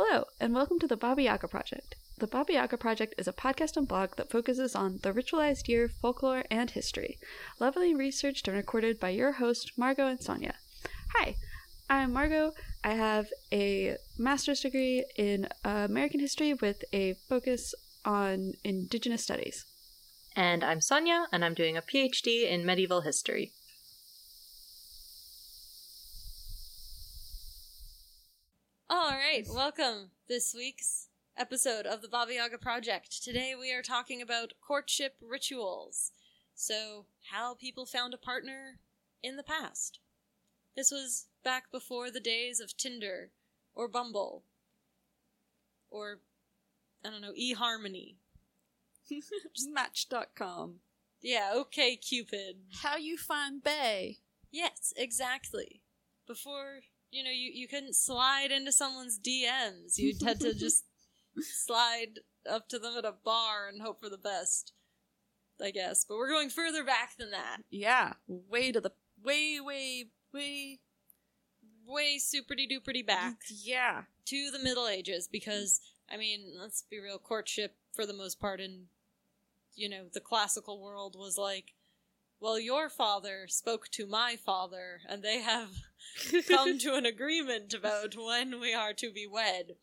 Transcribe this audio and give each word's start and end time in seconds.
Hello, 0.00 0.26
and 0.38 0.54
welcome 0.54 0.78
to 0.78 0.86
the 0.86 0.96
Baba 0.96 1.22
Yaga 1.22 1.48
Project. 1.48 1.96
The 2.18 2.28
Baba 2.28 2.52
Yaga 2.52 2.76
Project 2.76 3.16
is 3.18 3.26
a 3.26 3.32
podcast 3.32 3.76
and 3.76 3.88
blog 3.88 4.14
that 4.14 4.30
focuses 4.30 4.76
on 4.76 5.00
the 5.02 5.12
ritualized 5.12 5.66
year, 5.66 5.88
folklore, 5.88 6.44
and 6.52 6.70
history, 6.70 7.18
lovingly 7.58 7.96
researched 7.96 8.46
and 8.46 8.56
recorded 8.56 9.00
by 9.00 9.08
your 9.08 9.32
host, 9.32 9.72
Margot 9.76 10.06
and 10.06 10.22
Sonya. 10.22 10.54
Hi, 11.16 11.34
I'm 11.90 12.12
Margot. 12.12 12.52
I 12.84 12.90
have 12.90 13.26
a 13.50 13.96
master's 14.16 14.60
degree 14.60 15.04
in 15.16 15.48
American 15.64 16.20
history 16.20 16.54
with 16.54 16.84
a 16.92 17.14
focus 17.28 17.74
on 18.04 18.52
Indigenous 18.62 19.24
studies. 19.24 19.64
And 20.36 20.62
I'm 20.62 20.80
Sonya, 20.80 21.26
and 21.32 21.44
I'm 21.44 21.54
doing 21.54 21.76
a 21.76 21.82
PhD 21.82 22.48
in 22.48 22.64
medieval 22.64 23.00
history. 23.00 23.50
All 28.90 29.10
right, 29.38 29.54
welcome 29.54 30.10
this 30.28 30.52
week's 30.52 31.06
episode 31.36 31.86
of 31.86 32.02
the 32.02 32.08
Baba 32.08 32.34
Yaga 32.34 32.58
Project. 32.58 33.22
Today 33.22 33.54
we 33.58 33.72
are 33.72 33.82
talking 33.82 34.20
about 34.20 34.54
courtship 34.60 35.14
rituals. 35.22 36.10
So, 36.56 37.06
how 37.30 37.54
people 37.54 37.86
found 37.86 38.14
a 38.14 38.18
partner 38.18 38.80
in 39.22 39.36
the 39.36 39.44
past. 39.44 40.00
This 40.74 40.90
was 40.90 41.26
back 41.44 41.70
before 41.70 42.10
the 42.10 42.18
days 42.18 42.58
of 42.58 42.76
Tinder 42.76 43.30
or 43.76 43.86
Bumble 43.86 44.42
or 45.88 46.18
I 47.04 47.10
don't 47.10 47.20
know, 47.20 47.34
eHarmony. 47.40 48.16
Match.com. 49.68 50.80
Yeah, 51.22 51.52
okay, 51.54 51.94
Cupid. 51.94 52.56
How 52.82 52.96
you 52.96 53.16
find 53.16 53.62
Bay? 53.62 54.18
Yes, 54.50 54.92
exactly. 54.96 55.82
Before, 56.26 56.80
you 57.10 57.24
know, 57.24 57.30
you, 57.30 57.50
you 57.52 57.68
couldn't 57.68 57.94
slide 57.96 58.50
into 58.50 58.72
someone's 58.72 59.18
DMs. 59.18 59.96
You'd 59.98 60.22
had 60.22 60.40
to 60.40 60.54
just 60.54 60.84
slide 61.36 62.20
up 62.48 62.68
to 62.68 62.78
them 62.78 62.94
at 62.96 63.04
a 63.04 63.12
bar 63.24 63.68
and 63.68 63.80
hope 63.82 64.00
for 64.02 64.08
the 64.08 64.18
best. 64.18 64.72
I 65.60 65.72
guess. 65.72 66.04
But 66.08 66.18
we're 66.18 66.30
going 66.30 66.50
further 66.50 66.84
back 66.84 67.16
than 67.18 67.32
that. 67.32 67.58
Yeah, 67.70 68.12
way 68.28 68.70
to 68.70 68.80
the 68.80 68.92
way, 69.22 69.58
way, 69.60 70.06
way. 70.32 70.78
Way 71.84 72.18
superty 72.18 72.68
duperty 72.70 73.04
back 73.04 73.36
Yeah. 73.48 74.02
to 74.26 74.50
the 74.50 74.58
Middle 74.58 74.86
Ages 74.86 75.26
because, 75.26 75.80
I 76.12 76.18
mean, 76.18 76.52
let's 76.60 76.82
be 76.82 77.00
real, 77.00 77.18
courtship 77.18 77.76
for 77.94 78.04
the 78.04 78.12
most 78.12 78.38
part 78.38 78.60
in, 78.60 78.88
you 79.74 79.88
know, 79.88 80.04
the 80.12 80.20
classical 80.20 80.82
world 80.82 81.16
was 81.18 81.38
like, 81.38 81.72
well, 82.40 82.58
your 82.58 82.88
father 82.88 83.46
spoke 83.48 83.88
to 83.88 84.06
my 84.06 84.36
father, 84.36 85.00
and 85.08 85.22
they 85.22 85.40
have 85.40 85.70
come 86.48 86.78
to 86.78 86.94
an 86.94 87.06
agreement 87.06 87.74
about 87.74 88.14
when 88.16 88.60
we 88.60 88.72
are 88.72 88.92
to 88.94 89.10
be 89.10 89.26
wed. 89.26 89.76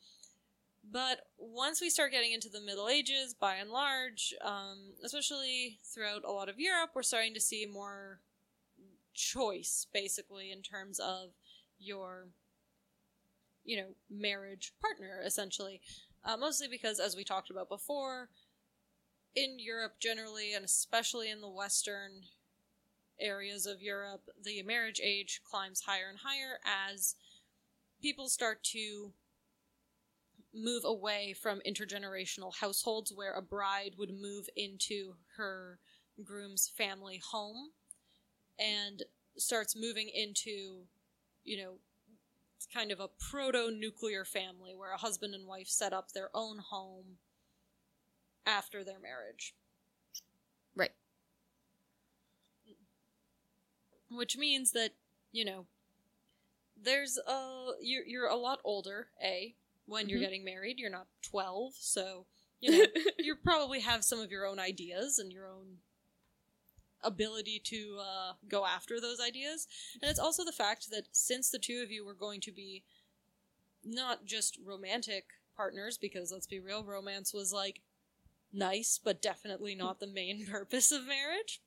But 0.89 1.27
once 1.37 1.81
we 1.81 1.89
start 1.89 2.11
getting 2.11 2.31
into 2.31 2.49
the 2.49 2.61
Middle 2.61 2.87
Ages, 2.87 3.33
by 3.33 3.55
and 3.55 3.71
large, 3.71 4.33
um, 4.43 4.93
especially 5.03 5.79
throughout 5.83 6.23
a 6.23 6.31
lot 6.31 6.47
of 6.47 6.59
Europe, 6.59 6.91
we're 6.93 7.03
starting 7.03 7.33
to 7.33 7.41
see 7.41 7.65
more 7.65 8.19
choice, 9.13 9.87
basically, 9.93 10.51
in 10.51 10.61
terms 10.61 10.99
of 10.99 11.31
your, 11.79 12.27
you 13.63 13.77
know, 13.77 13.87
marriage 14.09 14.73
partner, 14.79 15.21
essentially. 15.25 15.81
Uh, 16.23 16.37
mostly 16.37 16.67
because, 16.67 16.99
as 16.99 17.15
we 17.15 17.23
talked 17.23 17.49
about 17.49 17.67
before, 17.67 18.29
in 19.35 19.57
Europe 19.59 19.95
generally, 19.99 20.53
and 20.53 20.63
especially 20.63 21.29
in 21.29 21.41
the 21.41 21.49
Western 21.49 22.23
areas 23.19 23.65
of 23.65 23.81
Europe, 23.81 24.29
the 24.43 24.61
marriage 24.63 24.99
age 25.03 25.41
climbs 25.43 25.81
higher 25.81 26.09
and 26.09 26.19
higher 26.19 26.59
as 26.65 27.15
people 28.01 28.27
start 28.27 28.63
to 28.63 29.11
move 30.53 30.83
away 30.85 31.33
from 31.33 31.61
intergenerational 31.67 32.55
households 32.55 33.11
where 33.13 33.33
a 33.33 33.41
bride 33.41 33.95
would 33.97 34.11
move 34.11 34.47
into 34.55 35.15
her 35.37 35.79
groom's 36.23 36.71
family 36.77 37.21
home 37.31 37.71
and 38.57 39.03
starts 39.37 39.75
moving 39.75 40.09
into, 40.13 40.83
you 41.43 41.57
know, 41.57 41.73
kind 42.73 42.91
of 42.91 42.99
a 42.99 43.09
proto 43.19 43.69
nuclear 43.71 44.25
family 44.25 44.73
where 44.75 44.93
a 44.93 44.97
husband 44.97 45.35
and 45.35 45.45
wife 45.45 45.67
set 45.67 45.93
up 45.93 46.11
their 46.11 46.29
own 46.33 46.57
home 46.57 47.17
after 48.45 48.83
their 48.83 48.99
marriage. 48.99 49.53
Right. 50.75 50.91
Which 54.09 54.37
means 54.37 54.71
that, 54.71 54.91
you 55.31 55.45
know, 55.45 55.67
there's 56.81 57.17
a 57.17 57.71
you're 57.81 58.05
you're 58.05 58.27
a 58.27 58.35
lot 58.35 58.59
older, 58.63 59.07
A, 59.23 59.55
when 59.85 60.09
you're 60.09 60.19
Mhm. 60.19 60.21
getting 60.21 60.43
married. 60.45 60.79
You're 60.79 60.89
not 60.89 61.07
12, 61.21 61.75
so 61.75 62.25
you 62.61 62.71
know, 62.71 62.85
you 63.19 63.35
probably 63.35 63.81
have 63.81 64.03
some 64.03 64.19
of 64.19 64.31
your 64.31 64.45
own 64.45 64.59
ideas 64.59 65.19
and 65.19 65.31
your 65.31 65.47
own 65.47 65.79
ability 67.03 67.59
to 67.59 67.99
uh, 67.99 68.33
go 68.47 68.65
after 68.65 68.99
those 68.99 69.19
ideas. 69.19 69.67
And 70.01 70.09
it's 70.09 70.19
also 70.19 70.43
the 70.43 70.51
fact 70.51 70.89
that 70.91 71.07
since 71.11 71.49
the 71.49 71.59
two 71.59 71.81
of 71.83 71.91
you 71.91 72.03
were 72.05 72.15
going 72.15 72.41
to 72.41 72.51
be 72.51 72.83
not 73.83 74.25
just 74.25 74.57
romantic 74.63 75.25
partners, 75.55 75.97
because 75.97 76.31
let's 76.31 76.47
be 76.47 76.59
real, 76.59 76.83
romance 76.83 77.33
was 77.33 77.53
like 77.53 77.81
nice, 78.51 78.99
but 79.03 79.21
definitely 79.21 79.75
not 79.75 79.99
the 79.99 80.07
main 80.07 80.45
purpose 80.49 80.91
of 80.91 81.05
marriage. 81.05 81.61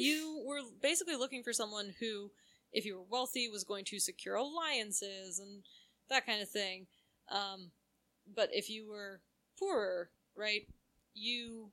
You 0.00 0.42
were 0.46 0.60
basically 0.80 1.16
looking 1.16 1.42
for 1.42 1.52
someone 1.52 1.94
who, 2.00 2.30
if 2.72 2.84
you 2.84 2.96
were 2.96 3.04
wealthy, 3.08 3.48
was 3.48 3.64
going 3.64 3.84
to 3.86 3.98
secure 3.98 4.36
alliances 4.36 5.38
and 5.38 5.62
that 6.08 6.26
kind 6.26 6.42
of 6.42 6.48
thing. 6.48 6.86
Um, 7.28 7.70
but 8.34 8.50
if 8.52 8.68
you 8.70 8.88
were 8.88 9.20
poorer, 9.58 10.10
right, 10.36 10.66
you 11.14 11.70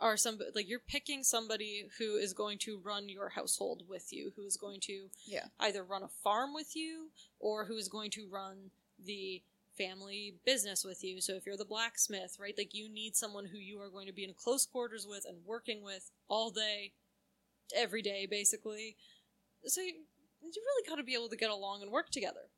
are 0.00 0.16
some 0.16 0.38
like 0.54 0.68
you're 0.68 0.80
picking 0.80 1.22
somebody 1.22 1.88
who 1.98 2.16
is 2.16 2.32
going 2.32 2.58
to 2.58 2.78
run 2.78 3.08
your 3.08 3.30
household 3.30 3.84
with 3.88 4.12
you, 4.12 4.32
who 4.36 4.44
is 4.44 4.56
going 4.56 4.80
to 4.80 5.08
Yeah. 5.26 5.46
either 5.60 5.82
run 5.84 6.02
a 6.02 6.08
farm 6.08 6.52
with 6.52 6.74
you 6.76 7.10
or 7.38 7.64
who 7.66 7.76
is 7.76 7.88
going 7.88 8.10
to 8.12 8.26
run 8.28 8.70
the 9.02 9.42
family 9.76 10.34
business 10.44 10.84
with 10.84 11.02
you. 11.02 11.20
So 11.20 11.34
if 11.34 11.46
you're 11.46 11.56
the 11.56 11.64
blacksmith, 11.64 12.36
right, 12.38 12.54
like 12.56 12.74
you 12.74 12.88
need 12.88 13.16
someone 13.16 13.46
who 13.46 13.58
you 13.58 13.80
are 13.80 13.90
going 13.90 14.06
to 14.06 14.12
be 14.12 14.24
in 14.24 14.34
close 14.34 14.66
quarters 14.66 15.06
with 15.08 15.24
and 15.28 15.38
working 15.44 15.82
with 15.82 16.10
all 16.28 16.50
day, 16.50 16.92
every 17.74 18.02
day, 18.02 18.26
basically. 18.30 18.96
So 19.66 19.80
you, 19.80 19.94
you 20.42 20.62
really 20.64 20.88
got 20.88 20.96
to 20.96 21.04
be 21.04 21.14
able 21.14 21.28
to 21.28 21.36
get 21.36 21.50
along 21.50 21.82
and 21.82 21.90
work 21.90 22.10
together. 22.10 22.50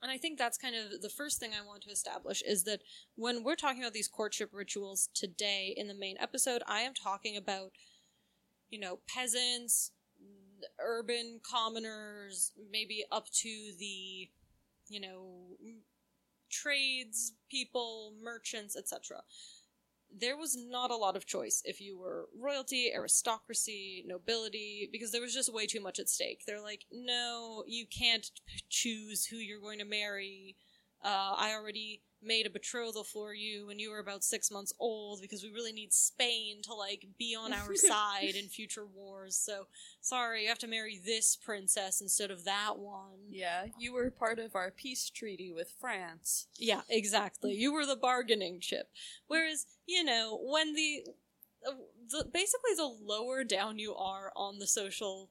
And 0.00 0.12
I 0.12 0.18
think 0.18 0.38
that's 0.38 0.58
kind 0.58 0.76
of 0.76 1.02
the 1.02 1.08
first 1.08 1.40
thing 1.40 1.50
I 1.52 1.66
want 1.66 1.82
to 1.82 1.90
establish 1.90 2.42
is 2.42 2.64
that 2.64 2.82
when 3.16 3.42
we're 3.42 3.56
talking 3.56 3.82
about 3.82 3.94
these 3.94 4.06
courtship 4.06 4.50
rituals 4.52 5.08
today 5.12 5.74
in 5.76 5.88
the 5.88 5.94
main 5.94 6.16
episode, 6.20 6.62
I 6.68 6.80
am 6.80 6.94
talking 6.94 7.36
about, 7.36 7.72
you 8.70 8.78
know, 8.78 9.00
peasants, 9.12 9.90
urban 10.80 11.40
commoners, 11.42 12.52
maybe 12.70 13.04
up 13.10 13.26
to 13.40 13.72
the, 13.78 14.28
you 14.88 15.00
know, 15.00 15.56
trades 16.50 17.32
people, 17.50 18.12
merchants, 18.22 18.76
etc. 18.76 19.22
There 20.10 20.36
was 20.36 20.56
not 20.56 20.90
a 20.90 20.96
lot 20.96 21.16
of 21.16 21.26
choice 21.26 21.62
if 21.64 21.80
you 21.80 21.98
were 21.98 22.28
royalty, 22.38 22.92
aristocracy, 22.94 24.04
nobility, 24.06 24.88
because 24.90 25.12
there 25.12 25.20
was 25.20 25.34
just 25.34 25.52
way 25.52 25.66
too 25.66 25.80
much 25.80 25.98
at 25.98 26.08
stake. 26.08 26.44
They're 26.46 26.62
like, 26.62 26.86
no, 26.90 27.64
you 27.66 27.86
can't 27.86 28.30
choose 28.70 29.26
who 29.26 29.36
you're 29.36 29.60
going 29.60 29.78
to 29.80 29.84
marry. 29.84 30.56
Uh, 31.04 31.34
I 31.36 31.52
already 31.54 32.02
made 32.20 32.46
a 32.46 32.50
betrothal 32.50 33.04
for 33.04 33.32
you 33.32 33.68
when 33.68 33.78
you 33.78 33.90
were 33.90 34.00
about 34.00 34.24
six 34.24 34.50
months 34.50 34.72
old 34.80 35.20
because 35.20 35.44
we 35.44 35.50
really 35.52 35.72
need 35.72 35.92
Spain 35.92 36.60
to 36.62 36.74
like 36.74 37.06
be 37.16 37.36
on 37.36 37.52
our 37.52 37.74
side 37.76 38.34
in 38.34 38.46
future 38.48 38.84
wars. 38.84 39.36
So 39.36 39.68
sorry, 40.00 40.42
you 40.42 40.48
have 40.48 40.58
to 40.58 40.66
marry 40.66 40.98
this 40.98 41.36
princess 41.36 42.00
instead 42.00 42.32
of 42.32 42.44
that 42.44 42.76
one. 42.78 43.18
Yeah, 43.30 43.66
you 43.78 43.92
were 43.92 44.10
part 44.10 44.40
of 44.40 44.56
our 44.56 44.72
peace 44.72 45.08
treaty 45.10 45.52
with 45.52 45.72
France. 45.80 46.48
Yeah, 46.58 46.80
exactly. 46.88 47.54
You 47.54 47.72
were 47.72 47.86
the 47.86 47.94
bargaining 47.96 48.58
chip. 48.60 48.88
Whereas, 49.28 49.66
you 49.86 50.02
know, 50.02 50.40
when 50.42 50.74
the, 50.74 51.04
uh, 51.64 51.74
the 52.10 52.24
basically 52.24 52.74
the 52.76 52.84
lower 53.00 53.44
down 53.44 53.78
you 53.78 53.94
are 53.94 54.32
on 54.34 54.58
the 54.58 54.66
social 54.66 55.30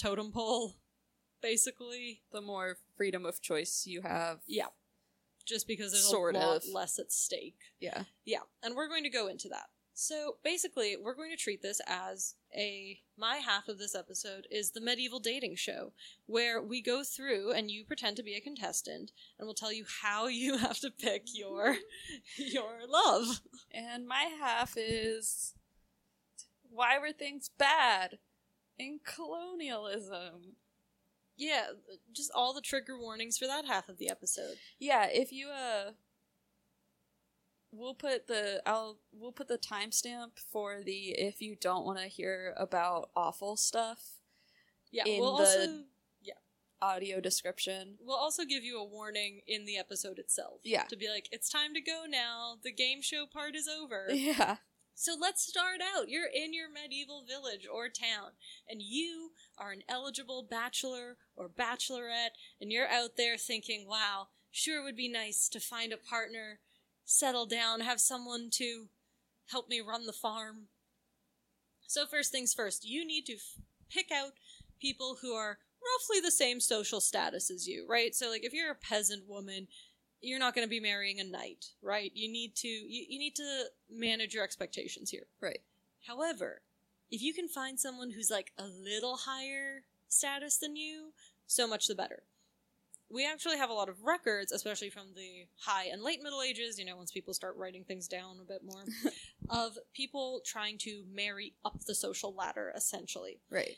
totem 0.00 0.30
pole, 0.30 0.76
basically, 1.42 2.22
The 2.32 2.40
more 2.40 2.78
freedom 2.96 3.26
of 3.26 3.40
choice 3.40 3.86
you 3.86 4.02
have. 4.02 4.38
yeah, 4.46 4.66
just 5.48 5.66
because 5.66 5.92
there's 5.92 6.08
Sort 6.08 6.36
a 6.36 6.38
lot 6.38 6.56
of. 6.58 6.64
less 6.72 6.98
at 6.98 7.10
stake. 7.10 7.58
Yeah. 7.80 8.04
Yeah, 8.24 8.40
and 8.62 8.76
we're 8.76 8.88
going 8.88 9.04
to 9.04 9.10
go 9.10 9.26
into 9.28 9.48
that. 9.48 9.66
So 9.94 10.36
basically, 10.44 10.96
we're 10.96 11.16
going 11.16 11.32
to 11.32 11.36
treat 11.36 11.60
this 11.60 11.80
as 11.84 12.36
a 12.56 13.00
my 13.16 13.38
half 13.38 13.66
of 13.66 13.78
this 13.78 13.96
episode 13.96 14.46
is 14.48 14.70
the 14.70 14.80
medieval 14.80 15.18
dating 15.18 15.56
show 15.56 15.92
where 16.26 16.62
we 16.62 16.80
go 16.80 17.02
through 17.02 17.50
and 17.50 17.68
you 17.68 17.84
pretend 17.84 18.16
to 18.16 18.22
be 18.22 18.36
a 18.36 18.40
contestant 18.40 19.10
and 19.38 19.46
we'll 19.46 19.54
tell 19.54 19.72
you 19.72 19.84
how 20.02 20.26
you 20.28 20.58
have 20.58 20.78
to 20.80 20.92
pick 20.92 21.24
your 21.34 21.78
your 22.36 22.86
love. 22.88 23.40
And 23.72 24.06
my 24.06 24.30
half 24.40 24.74
is 24.76 25.54
why 26.70 26.96
were 27.00 27.10
things 27.12 27.50
bad 27.58 28.18
in 28.78 29.00
colonialism? 29.04 30.56
Yeah, 31.38 31.68
just 32.12 32.30
all 32.34 32.52
the 32.52 32.60
trigger 32.60 32.98
warnings 32.98 33.38
for 33.38 33.46
that 33.46 33.64
half 33.64 33.88
of 33.88 33.96
the 33.98 34.10
episode. 34.10 34.56
Yeah, 34.78 35.06
if 35.10 35.32
you 35.32 35.48
uh 35.48 35.92
we'll 37.72 37.94
put 37.94 38.26
the 38.26 38.62
I'll 38.66 38.98
we'll 39.12 39.32
put 39.32 39.48
the 39.48 39.58
timestamp 39.58 40.38
for 40.52 40.82
the 40.84 41.10
if 41.18 41.40
you 41.40 41.56
don't 41.60 41.84
want 41.84 41.98
to 41.98 42.06
hear 42.06 42.54
about 42.56 43.10
awful 43.14 43.56
stuff 43.56 44.00
Yeah, 44.90 45.04
In 45.06 45.20
we'll 45.20 45.36
the- 45.36 45.44
also 45.44 45.82
yeah 46.22 46.34
audio 46.80 47.20
description. 47.20 47.96
we'll 48.00 48.16
also 48.16 48.44
give 48.44 48.64
you 48.64 48.78
a 48.80 48.84
warning 48.84 49.40
in 49.46 49.66
the 49.66 49.76
episode 49.78 50.18
itself. 50.18 50.60
Yeah. 50.64 50.84
To 50.84 50.96
be 50.96 51.08
like, 51.08 51.28
it's 51.32 51.50
time 51.50 51.74
to 51.74 51.80
go 51.80 52.04
now. 52.08 52.56
The 52.62 52.72
game 52.72 53.02
show 53.02 53.26
part 53.26 53.54
is 53.54 53.68
over. 53.68 54.06
Yeah. 54.12 54.56
So 55.00 55.14
let's 55.16 55.46
start 55.46 55.78
out. 55.80 56.08
You're 56.08 56.26
in 56.26 56.52
your 56.52 56.66
medieval 56.68 57.22
village 57.24 57.68
or 57.72 57.88
town, 57.88 58.32
and 58.68 58.82
you 58.82 59.30
are 59.56 59.70
an 59.70 59.84
eligible 59.88 60.42
bachelor 60.42 61.18
or 61.36 61.48
bachelorette, 61.48 62.34
and 62.60 62.72
you're 62.72 62.88
out 62.88 63.10
there 63.16 63.36
thinking, 63.36 63.86
wow, 63.86 64.26
sure 64.50 64.82
would 64.82 64.96
be 64.96 65.08
nice 65.08 65.48
to 65.50 65.60
find 65.60 65.92
a 65.92 65.96
partner, 65.96 66.58
settle 67.04 67.46
down, 67.46 67.78
have 67.78 68.00
someone 68.00 68.50
to 68.54 68.88
help 69.52 69.68
me 69.68 69.80
run 69.80 70.06
the 70.06 70.12
farm. 70.12 70.66
So, 71.86 72.04
first 72.04 72.32
things 72.32 72.52
first, 72.52 72.84
you 72.84 73.06
need 73.06 73.24
to 73.26 73.34
f- 73.34 73.62
pick 73.88 74.10
out 74.10 74.32
people 74.80 75.18
who 75.22 75.32
are 75.32 75.58
roughly 75.80 76.20
the 76.20 76.32
same 76.32 76.58
social 76.58 77.00
status 77.00 77.52
as 77.52 77.68
you, 77.68 77.86
right? 77.88 78.16
So, 78.16 78.30
like, 78.30 78.44
if 78.44 78.52
you're 78.52 78.72
a 78.72 78.74
peasant 78.74 79.28
woman, 79.28 79.68
you're 80.20 80.38
not 80.38 80.54
going 80.54 80.66
to 80.66 80.70
be 80.70 80.80
marrying 80.80 81.20
a 81.20 81.24
knight, 81.24 81.66
right? 81.82 82.10
You 82.14 82.30
need 82.30 82.54
to 82.56 82.68
you, 82.68 83.06
you 83.08 83.18
need 83.18 83.36
to 83.36 83.64
manage 83.90 84.34
your 84.34 84.44
expectations 84.44 85.10
here. 85.10 85.26
Right. 85.40 85.60
However, 86.06 86.62
if 87.10 87.22
you 87.22 87.32
can 87.32 87.48
find 87.48 87.78
someone 87.78 88.10
who's 88.10 88.30
like 88.30 88.52
a 88.58 88.66
little 88.66 89.16
higher 89.16 89.84
status 90.08 90.56
than 90.58 90.76
you, 90.76 91.12
so 91.46 91.66
much 91.66 91.86
the 91.86 91.94
better. 91.94 92.22
We 93.10 93.26
actually 93.26 93.56
have 93.56 93.70
a 93.70 93.74
lot 93.74 93.88
of 93.88 94.02
records, 94.02 94.52
especially 94.52 94.90
from 94.90 95.14
the 95.16 95.46
high 95.60 95.86
and 95.86 96.02
late 96.02 96.22
Middle 96.22 96.42
Ages, 96.42 96.78
you 96.78 96.84
know, 96.84 96.96
once 96.96 97.10
people 97.10 97.32
start 97.32 97.56
writing 97.56 97.84
things 97.84 98.06
down 98.06 98.36
a 98.38 98.44
bit 98.44 98.60
more, 98.62 98.84
of 99.48 99.78
people 99.94 100.42
trying 100.44 100.76
to 100.78 101.04
marry 101.10 101.54
up 101.64 101.80
the 101.86 101.94
social 101.94 102.34
ladder, 102.34 102.70
essentially. 102.76 103.40
Right. 103.50 103.76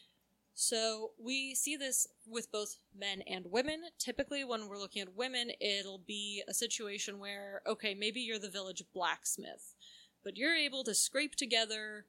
So 0.61 1.12
we 1.19 1.55
see 1.55 1.79
this 1.79 2.07
with 2.27 2.53
both 2.53 2.77
men 2.95 3.23
and 3.27 3.47
women. 3.51 3.81
Typically, 3.99 4.45
when 4.45 4.69
we're 4.69 4.77
looking 4.77 5.01
at 5.01 5.17
women, 5.17 5.53
it'll 5.59 6.03
be 6.07 6.43
a 6.47 6.53
situation 6.53 7.19
where, 7.19 7.62
okay, 7.67 7.95
maybe 7.95 8.21
you're 8.21 8.39
the 8.39 8.51
village 8.51 8.83
blacksmith, 8.93 9.75
but 10.23 10.37
you're 10.37 10.55
able 10.55 10.85
to 10.85 10.95
scrape 10.95 11.35
together 11.35 12.05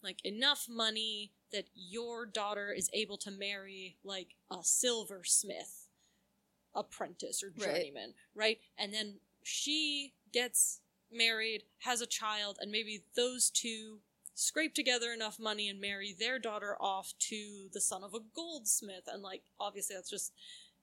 like 0.00 0.24
enough 0.24 0.68
money 0.70 1.32
that 1.50 1.64
your 1.74 2.24
daughter 2.24 2.72
is 2.72 2.88
able 2.92 3.16
to 3.16 3.32
marry 3.32 3.96
like 4.04 4.36
a 4.48 4.58
silversmith 4.62 5.88
apprentice 6.76 7.42
or 7.42 7.48
Right. 7.48 7.80
journeyman, 7.82 8.14
right? 8.32 8.60
And 8.78 8.94
then 8.94 9.18
she 9.42 10.14
gets 10.32 10.82
married, 11.10 11.64
has 11.78 12.00
a 12.00 12.06
child, 12.06 12.58
and 12.60 12.70
maybe 12.70 13.02
those 13.16 13.50
two 13.50 13.98
scrape 14.38 14.72
together 14.74 15.12
enough 15.12 15.38
money 15.38 15.68
and 15.68 15.80
marry 15.80 16.12
their 16.18 16.38
daughter 16.38 16.76
off 16.80 17.12
to 17.18 17.68
the 17.72 17.80
son 17.80 18.04
of 18.04 18.14
a 18.14 18.20
goldsmith. 18.34 19.08
And, 19.12 19.22
like, 19.22 19.42
obviously, 19.58 19.96
that's 19.96 20.10
just. 20.10 20.32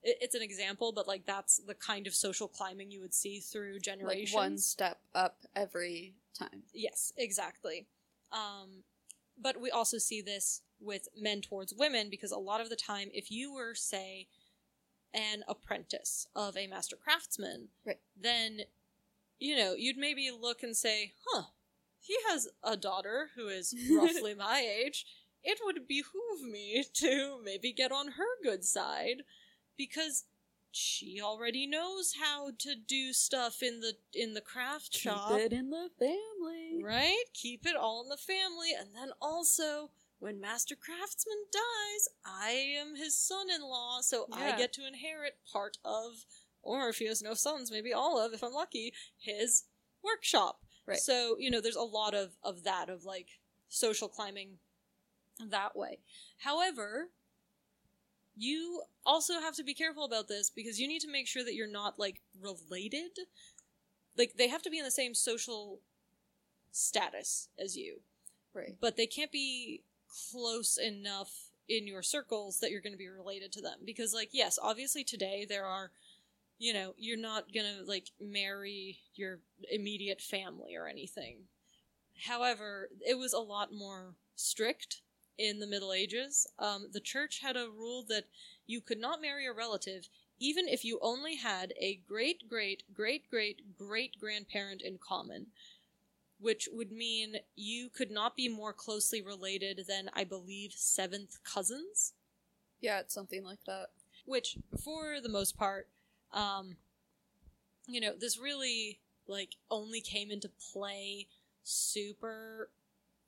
it- 0.02 0.18
It's 0.20 0.34
an 0.34 0.42
example, 0.42 0.92
but 0.92 1.08
like 1.08 1.24
that's 1.26 1.56
the 1.58 1.74
kind 1.74 2.06
of 2.06 2.14
social 2.14 2.46
climbing 2.48 2.90
you 2.90 3.00
would 3.00 3.14
see 3.14 3.40
through 3.40 3.74
Like 3.74 3.82
generations. 3.82 4.34
one 4.34 4.58
step 4.58 5.00
up 5.14 5.38
every 5.56 6.14
time. 6.34 6.62
Yes, 6.72 7.12
exactly. 7.16 7.86
Um, 8.30 8.84
but 9.38 9.60
we 9.60 9.70
also 9.70 9.98
see 9.98 10.20
this 10.20 10.62
with 10.80 11.08
men 11.16 11.40
towards 11.40 11.72
women 11.74 12.08
because 12.10 12.30
a 12.30 12.38
lot 12.38 12.60
of 12.60 12.68
the 12.68 12.76
time, 12.76 13.08
if 13.14 13.30
you 13.30 13.52
were, 13.54 13.74
say, 13.74 14.28
an 15.14 15.42
apprentice 15.48 16.26
of 16.36 16.56
a 16.56 16.66
master 16.66 16.96
craftsman, 16.96 17.68
Right. 17.84 17.98
then, 18.14 18.60
you 19.40 19.56
know, 19.56 19.74
you'd 19.74 19.96
maybe 19.96 20.30
look 20.30 20.62
and 20.62 20.76
say, 20.76 21.14
huh, 21.26 21.44
he 22.06 22.16
has 22.28 22.48
a 22.62 22.76
daughter 22.76 23.30
who 23.36 23.48
is 23.48 23.74
roughly 23.90 24.34
my 24.34 24.60
age. 24.60 25.04
It 25.42 25.58
would 25.64 25.86
behoove 25.86 26.42
me 26.50 26.84
to 26.94 27.38
maybe 27.44 27.72
get 27.72 27.92
on 27.92 28.12
her 28.12 28.42
good 28.42 28.64
side 28.64 29.22
because 29.76 30.24
she 30.72 31.20
already 31.22 31.66
knows 31.66 32.14
how 32.20 32.50
to 32.58 32.74
do 32.74 33.12
stuff 33.12 33.62
in 33.62 33.80
the 33.80 33.94
in 34.12 34.34
the 34.34 34.40
craft 34.40 34.94
shop 34.94 35.30
Keep 35.30 35.38
it 35.38 35.52
in 35.52 35.70
the 35.70 35.88
family. 35.98 36.82
Right? 36.82 37.24
Keep 37.32 37.64
it 37.66 37.76
all 37.76 38.02
in 38.02 38.08
the 38.08 38.16
family. 38.16 38.72
And 38.78 38.88
then 38.94 39.10
also, 39.20 39.90
when 40.18 40.40
Master 40.40 40.74
Craftsman 40.74 41.44
dies, 41.52 42.08
I 42.24 42.50
am 42.50 42.96
his 42.96 43.14
son 43.16 43.46
in 43.54 43.62
law, 43.62 44.00
so 44.02 44.26
I 44.32 44.56
get 44.56 44.72
to 44.74 44.86
inherit 44.86 45.38
part 45.50 45.78
of, 45.84 46.26
or 46.62 46.88
if 46.88 46.98
he 46.98 47.06
has 47.06 47.22
no 47.22 47.34
sons, 47.34 47.70
maybe 47.70 47.92
all 47.92 48.18
of, 48.18 48.32
if 48.32 48.42
I'm 48.42 48.52
lucky, 48.52 48.92
his 49.18 49.64
workshop. 50.02 50.60
Right. 50.86 50.98
So, 50.98 51.36
you 51.38 51.50
know, 51.50 51.60
there's 51.60 51.76
a 51.76 51.82
lot 51.82 52.14
of, 52.14 52.30
of 52.42 52.64
that, 52.64 52.88
of 52.88 53.04
like 53.04 53.28
social 53.68 54.08
climbing 54.08 54.58
that 55.50 55.76
way. 55.76 55.98
However, 56.38 57.08
you 58.36 58.82
also 59.04 59.40
have 59.40 59.56
to 59.56 59.64
be 59.64 59.74
careful 59.74 60.04
about 60.04 60.28
this 60.28 60.50
because 60.50 60.78
you 60.78 60.86
need 60.86 61.00
to 61.00 61.10
make 61.10 61.26
sure 61.26 61.44
that 61.44 61.54
you're 61.54 61.70
not 61.70 61.98
like 61.98 62.20
related. 62.40 63.18
Like 64.16 64.34
they 64.36 64.48
have 64.48 64.62
to 64.62 64.70
be 64.70 64.78
in 64.78 64.84
the 64.84 64.90
same 64.90 65.14
social 65.14 65.80
status 66.70 67.48
as 67.58 67.76
you, 67.76 68.00
Right. 68.54 68.76
but 68.80 68.96
they 68.96 69.06
can't 69.06 69.32
be 69.32 69.82
close 70.08 70.78
enough 70.78 71.50
in 71.68 71.86
your 71.86 72.02
circles 72.02 72.60
that 72.60 72.70
you're 72.70 72.80
going 72.80 72.92
to 72.92 72.98
be 72.98 73.08
related 73.08 73.52
to 73.52 73.60
them. 73.60 73.78
Because, 73.84 74.14
like, 74.14 74.30
yes, 74.32 74.58
obviously 74.60 75.02
today 75.04 75.46
there 75.48 75.64
are, 75.64 75.90
you 76.58 76.72
know, 76.72 76.94
you're 76.96 77.18
not 77.18 77.52
to 77.52 77.84
like 77.86 78.10
marry 78.20 78.98
your 79.14 79.40
immediate 79.70 80.20
family 80.20 80.74
or 80.76 80.86
anything. 80.86 81.38
However, 82.26 82.88
it 83.06 83.18
was 83.18 83.32
a 83.32 83.38
lot 83.38 83.72
more 83.72 84.14
strict 84.36 85.02
in 85.38 85.60
the 85.60 85.66
Middle 85.66 85.92
Ages. 85.92 86.46
Um, 86.58 86.88
the 86.92 87.00
church 87.00 87.40
had 87.40 87.56
a 87.56 87.68
rule 87.68 88.04
that 88.08 88.24
you 88.66 88.80
could 88.80 88.98
not 88.98 89.20
marry 89.20 89.46
a 89.46 89.52
relative 89.52 90.08
even 90.38 90.68
if 90.68 90.84
you 90.84 90.98
only 91.00 91.36
had 91.36 91.72
a 91.80 91.94
great 92.06 92.48
great 92.48 92.82
great 92.94 93.30
great 93.30 93.76
great 93.78 94.18
grandparent 94.20 94.82
in 94.82 94.98
common 94.98 95.46
which 96.38 96.68
would 96.72 96.92
mean 96.92 97.36
you 97.56 97.88
could 97.88 98.10
not 98.10 98.36
be 98.36 98.48
more 98.48 98.72
closely 98.72 99.22
related 99.22 99.84
than 99.88 100.10
i 100.14 100.24
believe 100.24 100.72
seventh 100.74 101.38
cousins 101.44 102.12
Yeah, 102.80 103.00
it's 103.00 103.14
something 103.14 103.44
like 103.44 103.64
that. 103.66 103.90
which 104.24 104.58
for 104.82 105.20
the 105.20 105.28
most 105.28 105.56
part 105.56 105.88
um 106.32 106.76
you 107.86 108.00
know 108.00 108.12
this 108.18 108.38
really 108.38 108.98
like 109.28 109.56
only 109.70 110.00
came 110.00 110.30
into 110.30 110.50
play 110.72 111.26
super 111.62 112.70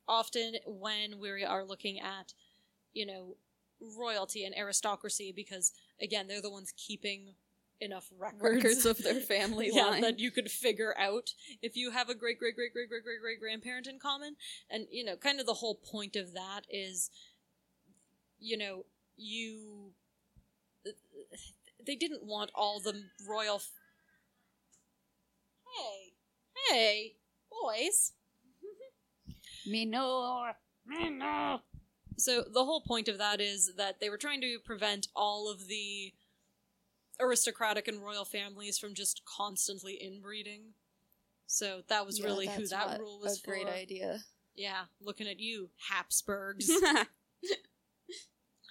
often 0.07 0.55
when 0.67 1.19
we 1.19 1.45
are 1.45 1.65
looking 1.65 2.01
at 2.01 2.33
you 2.93 3.07
know 3.07 3.37
royalty 3.99 4.45
and 4.45 4.55
aristocracy 4.57 5.33
because 5.35 5.73
again 6.03 6.27
they're 6.27 6.43
the 6.43 6.51
ones 6.51 6.73
keeping 6.77 7.35
enough 7.81 8.11
records, 8.19 8.43
Records 8.43 8.87
of 8.87 8.99
their 8.99 9.21
family 9.21 9.71
yeah, 9.73 9.85
line. 9.87 10.01
that 10.03 10.19
you 10.19 10.33
could 10.33 10.51
figure 10.51 10.95
out 10.99 11.31
if 11.63 11.77
you 11.77 11.93
have 11.93 12.09
a 12.09 12.15
great 12.15 12.39
great 12.39 12.57
great 12.57 12.73
great 12.73 12.89
great 12.89 13.05
great 13.05 13.21
great 13.21 13.41
grandparent 13.41 13.87
in 13.87 13.99
common 13.99 14.35
and 14.69 14.87
you 14.91 15.05
know 15.05 15.17
kind 15.17 15.39
of 15.39 15.47
the 15.47 15.55
whole 15.55 15.77
point 15.77 16.17
of 16.17 16.33
that 16.35 16.63
is 16.71 17.11
you 18.41 18.57
know 18.57 18.85
you 19.17 19.93
they 21.89 21.97
didn't 21.97 22.23
want 22.25 22.53
all 22.55 22.79
the 22.81 23.03
royal 23.29 23.57
f- 23.57 23.71
hey 25.77 26.13
hey 26.71 27.13
boys 27.51 28.13
Me 29.67 29.85
no. 29.85 30.51
Me 30.87 31.11
no. 31.11 31.61
so 32.17 32.43
the 32.53 32.65
whole 32.65 32.81
point 32.83 33.09
of 33.09 33.19
that 33.19 33.41
is 33.41 33.73
that 33.77 34.01
they 34.01 34.09
were 34.11 34.17
trying 34.17 34.41
to 34.43 34.59
prevent 34.65 35.09
all 35.17 35.51
of 35.51 35.67
the 35.67 36.13
aristocratic 37.21 37.89
and 37.89 38.03
royal 38.03 38.25
families 38.25 38.79
from 38.79 38.95
just 38.95 39.23
constantly 39.25 39.95
inbreeding 39.95 40.75
so 41.47 41.83
that 41.89 42.07
was 42.07 42.21
Yeah, 42.21 42.27
really 42.27 42.47
who 42.47 42.67
that 42.69 42.99
rule 42.99 43.19
was 43.21 43.43
a 43.43 43.47
great 43.47 43.67
idea. 43.67 44.21
Yeah, 44.55 44.83
looking 45.01 45.27
at 45.27 45.41
you, 45.41 45.71
Habsburgs. 45.89 46.71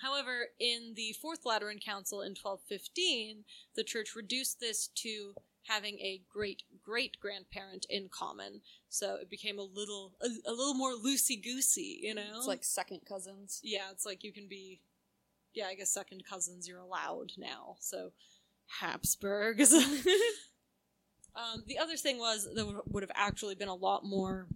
However, 0.01 0.47
in 0.59 0.93
the 0.95 1.13
Fourth 1.21 1.45
Lateran 1.45 1.79
Council 1.79 2.21
in 2.21 2.31
1215, 2.31 3.43
the 3.75 3.83
church 3.83 4.15
reduced 4.15 4.59
this 4.59 4.87
to 4.95 5.33
having 5.63 5.95
a 5.99 6.21
great 6.31 6.63
great 6.83 7.17
grandparent 7.19 7.85
in 7.89 8.07
common. 8.09 8.61
So 8.89 9.15
it 9.21 9.29
became 9.29 9.59
a 9.59 9.63
little 9.63 10.13
a, 10.21 10.27
a 10.49 10.51
little 10.53 10.73
more 10.75 10.93
loosey 10.93 11.41
goosey, 11.43 11.99
you 12.03 12.13
know. 12.15 12.35
It's 12.37 12.47
like 12.47 12.63
second 12.63 13.01
cousins. 13.07 13.59
yeah, 13.63 13.89
it's 13.91 14.05
like 14.05 14.23
you 14.23 14.31
can 14.31 14.47
be, 14.47 14.81
yeah, 15.53 15.65
I 15.65 15.75
guess 15.75 15.91
second 15.91 16.23
cousins 16.29 16.67
you're 16.67 16.79
allowed 16.79 17.31
now. 17.37 17.75
So 17.79 18.11
Habsburgs. 18.79 19.73
um, 21.35 21.63
the 21.65 21.77
other 21.79 21.97
thing 21.97 22.17
was 22.17 22.47
that 22.53 22.65
would- 22.65 22.81
would 22.85 23.03
have 23.03 23.11
actually 23.15 23.55
been 23.55 23.67
a 23.67 23.75
lot 23.75 24.05
more 24.05 24.47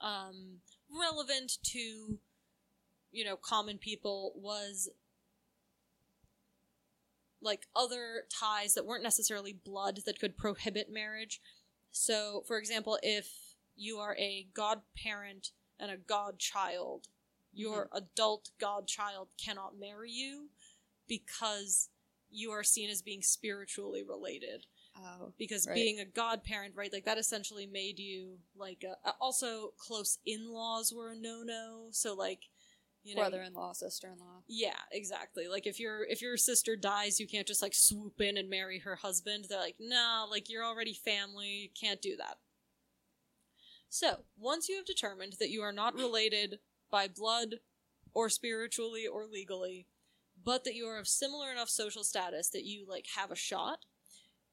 um, 0.00 0.60
relevant 0.90 1.58
to 1.62 2.18
you 3.12 3.24
know 3.24 3.36
common 3.36 3.78
people 3.78 4.32
was 4.36 4.88
like 7.42 7.66
other 7.74 8.24
ties 8.28 8.74
that 8.74 8.84
weren't 8.84 9.02
necessarily 9.02 9.52
blood 9.52 10.00
that 10.04 10.20
could 10.20 10.36
prohibit 10.36 10.92
marriage. 10.92 11.40
So, 11.90 12.44
for 12.46 12.58
example, 12.58 12.98
if 13.02 13.54
you 13.76 13.98
are 13.98 14.14
a 14.18 14.46
godparent 14.52 15.50
and 15.78 15.90
a 15.90 15.96
godchild, 15.96 17.08
your 17.52 17.86
mm-hmm. 17.86 17.96
adult 17.96 18.50
godchild 18.60 19.28
cannot 19.42 19.78
marry 19.78 20.10
you 20.10 20.50
because 21.08 21.88
you 22.30 22.50
are 22.50 22.62
seen 22.62 22.90
as 22.90 23.00
being 23.00 23.22
spiritually 23.22 24.04
related 24.06 24.66
Oh. 24.96 25.32
because 25.38 25.66
Right. 25.66 25.74
being 25.74 26.00
a 26.00 26.04
godparent, 26.04 26.74
right, 26.76 26.92
like 26.92 27.04
that 27.04 27.18
essentially 27.18 27.66
made 27.66 27.98
you 27.98 28.38
like 28.56 28.84
a, 28.84 29.14
also 29.20 29.72
close 29.78 30.18
in-laws 30.26 30.92
were 30.92 31.12
a 31.12 31.16
no-no. 31.16 31.88
So 31.90 32.14
like, 32.14 32.49
you 33.02 33.14
know, 33.14 33.22
Brother 33.22 33.42
in 33.42 33.54
law, 33.54 33.72
sister 33.72 34.08
in 34.08 34.18
law. 34.18 34.42
yeah, 34.46 34.76
exactly. 34.92 35.48
Like 35.48 35.66
if 35.66 35.80
your 35.80 36.04
if 36.04 36.20
your 36.20 36.36
sister 36.36 36.76
dies, 36.76 37.18
you 37.18 37.26
can't 37.26 37.46
just 37.46 37.62
like 37.62 37.74
swoop 37.74 38.20
in 38.20 38.36
and 38.36 38.50
marry 38.50 38.80
her 38.80 38.96
husband. 38.96 39.46
They're 39.48 39.58
like, 39.58 39.76
nah, 39.80 40.24
like 40.24 40.50
you're 40.50 40.64
already 40.64 40.92
family, 40.94 41.48
you 41.48 41.68
can't 41.78 42.02
do 42.02 42.16
that. 42.16 42.38
So 43.88 44.24
once 44.38 44.68
you 44.68 44.76
have 44.76 44.84
determined 44.84 45.34
that 45.40 45.50
you 45.50 45.62
are 45.62 45.72
not 45.72 45.94
related 45.94 46.58
by 46.90 47.08
blood 47.08 47.56
or 48.14 48.28
spiritually 48.28 49.06
or 49.06 49.26
legally, 49.26 49.86
but 50.42 50.64
that 50.64 50.74
you 50.74 50.86
are 50.86 50.98
of 50.98 51.08
similar 51.08 51.50
enough 51.50 51.68
social 51.68 52.04
status 52.04 52.50
that 52.50 52.64
you 52.64 52.86
like 52.88 53.06
have 53.16 53.30
a 53.30 53.36
shot, 53.36 53.80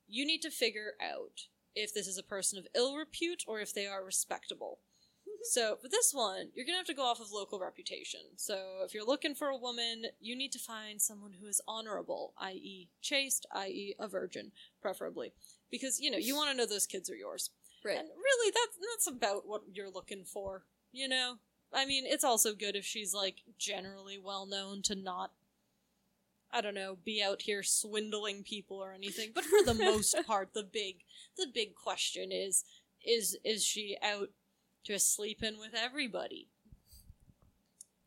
you 0.07 0.25
need 0.25 0.41
to 0.41 0.49
figure 0.49 0.93
out 1.01 1.47
if 1.75 1.93
this 1.93 2.07
is 2.07 2.17
a 2.17 2.23
person 2.23 2.57
of 2.57 2.67
ill 2.75 2.95
repute 2.95 3.43
or 3.47 3.59
if 3.59 3.73
they 3.73 3.85
are 3.85 4.03
respectable. 4.03 4.79
So 5.43 5.77
for 5.81 5.87
this 5.87 6.11
one, 6.13 6.49
you're 6.53 6.65
gonna 6.65 6.77
have 6.77 6.85
to 6.87 6.93
go 6.93 7.03
off 7.03 7.19
of 7.19 7.31
local 7.31 7.59
reputation. 7.59 8.21
So 8.35 8.81
if 8.85 8.93
you're 8.93 9.05
looking 9.05 9.35
for 9.35 9.47
a 9.47 9.57
woman, 9.57 10.05
you 10.19 10.35
need 10.35 10.51
to 10.53 10.59
find 10.59 11.01
someone 11.01 11.33
who 11.39 11.47
is 11.47 11.61
honorable, 11.67 12.33
i.e., 12.39 12.89
chaste, 13.01 13.45
i.e., 13.53 13.95
a 13.99 14.07
virgin, 14.07 14.51
preferably, 14.81 15.33
because 15.71 15.99
you 15.99 16.11
know 16.11 16.17
you 16.17 16.35
want 16.35 16.51
to 16.51 16.57
know 16.57 16.65
those 16.65 16.87
kids 16.87 17.09
are 17.09 17.15
yours. 17.15 17.49
Right. 17.83 17.97
And 17.97 18.07
really, 18.07 18.51
that's 18.51 18.77
that's 18.91 19.15
about 19.15 19.47
what 19.47 19.61
you're 19.71 19.89
looking 19.89 20.23
for. 20.23 20.63
You 20.91 21.07
know, 21.07 21.35
I 21.73 21.85
mean, 21.85 22.05
it's 22.05 22.23
also 22.23 22.53
good 22.53 22.75
if 22.75 22.85
she's 22.85 23.13
like 23.13 23.37
generally 23.57 24.17
well 24.17 24.45
known 24.45 24.81
to 24.83 24.95
not. 24.95 25.31
I 26.49 26.61
don't 26.61 26.75
know, 26.75 26.97
be 27.03 27.21
out 27.21 27.41
here 27.41 27.61
swindling 27.61 28.43
people 28.43 28.77
or 28.77 28.93
anything. 28.93 29.31
But 29.35 29.43
for 29.43 29.63
the 29.65 29.73
most 29.85 30.15
part, 30.25 30.53
the 30.53 30.63
big 30.63 31.03
the 31.37 31.47
big 31.53 31.75
question 31.75 32.31
is 32.31 32.63
is 33.05 33.37
is 33.43 33.63
she 33.63 33.97
out 34.03 34.29
just 34.87 35.13
sleeping 35.13 35.59
with 35.59 35.73
everybody? 35.75 36.47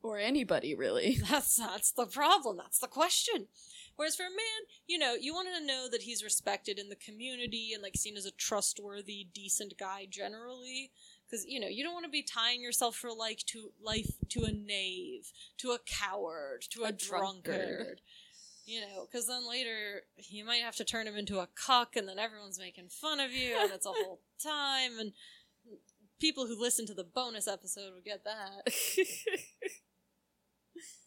Or 0.03 0.19
anybody, 0.19 0.75
really. 0.75 1.19
That's 1.31 1.57
that's 1.57 1.93
the 1.93 2.07
problem. 2.07 2.57
That's 2.57 2.79
the 2.79 2.87
question. 2.87 3.49
Whereas 3.97 4.17
for 4.17 4.23
a 4.23 4.31
man, 4.31 4.63
you 4.87 4.99
know, 4.99 5.13
you 5.15 5.35
want 5.35 5.49
to 5.55 5.67
know 5.67 5.89
that 5.93 6.03
he's 6.03 6.25
respected 6.25 6.79
in 6.79 6.89
the 6.89 6.97
community 6.97 7.73
and 7.75 7.83
like 7.83 7.97
seen 7.99 8.17
as 8.17 8.25
a 8.25 8.31
trustworthy, 8.31 9.27
decent 9.35 9.75
guy 9.79 10.07
generally. 10.09 10.91
Because 11.29 11.45
you 11.47 11.61
know, 11.61 11.69
you 11.69 11.85
don't 11.85 11.93
want 11.93 12.07
to 12.07 12.11
be 12.11 12.23
tying 12.23 12.63
yourself 12.63 12.97
for 12.97 13.11
like 13.13 13.41
to 13.49 13.73
life 13.85 14.13
to 14.31 14.45
a 14.45 14.53
knave, 14.53 15.33
to 15.59 15.73
a 15.73 15.79
coward, 15.85 16.63
to 16.71 16.85
a, 16.85 16.89
A 16.89 16.93
drunkard. 16.93 17.45
drunkard. 17.45 18.01
You 18.65 18.81
know, 18.81 19.07
because 19.11 19.27
then 19.27 19.47
later 19.47 20.05
you 20.17 20.47
might 20.47 20.63
have 20.63 20.77
to 20.77 20.85
turn 20.85 21.07
him 21.07 21.17
into 21.17 21.41
a 21.41 21.49
cuck, 21.55 21.95
and 21.95 22.09
then 22.09 22.19
everyone's 22.19 22.59
making 22.59 22.89
fun 22.89 23.21
of 23.21 23.33
you, 23.33 23.55
and 23.61 23.71
it's 23.73 23.85
a 23.87 23.91
whole 23.91 24.21
time. 24.43 24.99
And 24.99 25.13
people 26.21 26.47
who 26.47 26.61
listen 26.61 26.87
to 26.87 26.95
the 26.95 27.05
bonus 27.05 27.49
episode 27.49 27.95
would 27.95 28.05
get 28.05 28.25
that. 28.25 28.73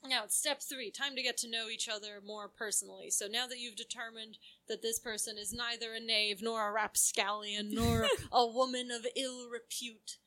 Now 0.08 0.26
it's 0.26 0.38
step 0.38 0.62
three 0.62 0.92
time 0.92 1.16
to 1.16 1.24
get 1.24 1.38
to 1.38 1.50
know 1.50 1.70
each 1.70 1.88
other 1.88 2.20
more 2.26 2.50
personally. 2.50 3.10
So 3.10 3.28
now 3.28 3.48
that 3.48 3.60
you've 3.60 3.78
determined 3.78 4.38
that 4.68 4.82
this 4.82 5.00
person 5.00 5.38
is 5.38 5.54
neither 5.54 5.94
a 5.94 6.00
knave 6.00 6.42
nor 6.42 6.68
a 6.68 6.72
rapscallion 6.72 7.70
nor 7.72 8.08
a 8.32 8.46
woman 8.46 8.92
of 8.92 9.06
ill 9.16 9.50
repute, 9.50 10.18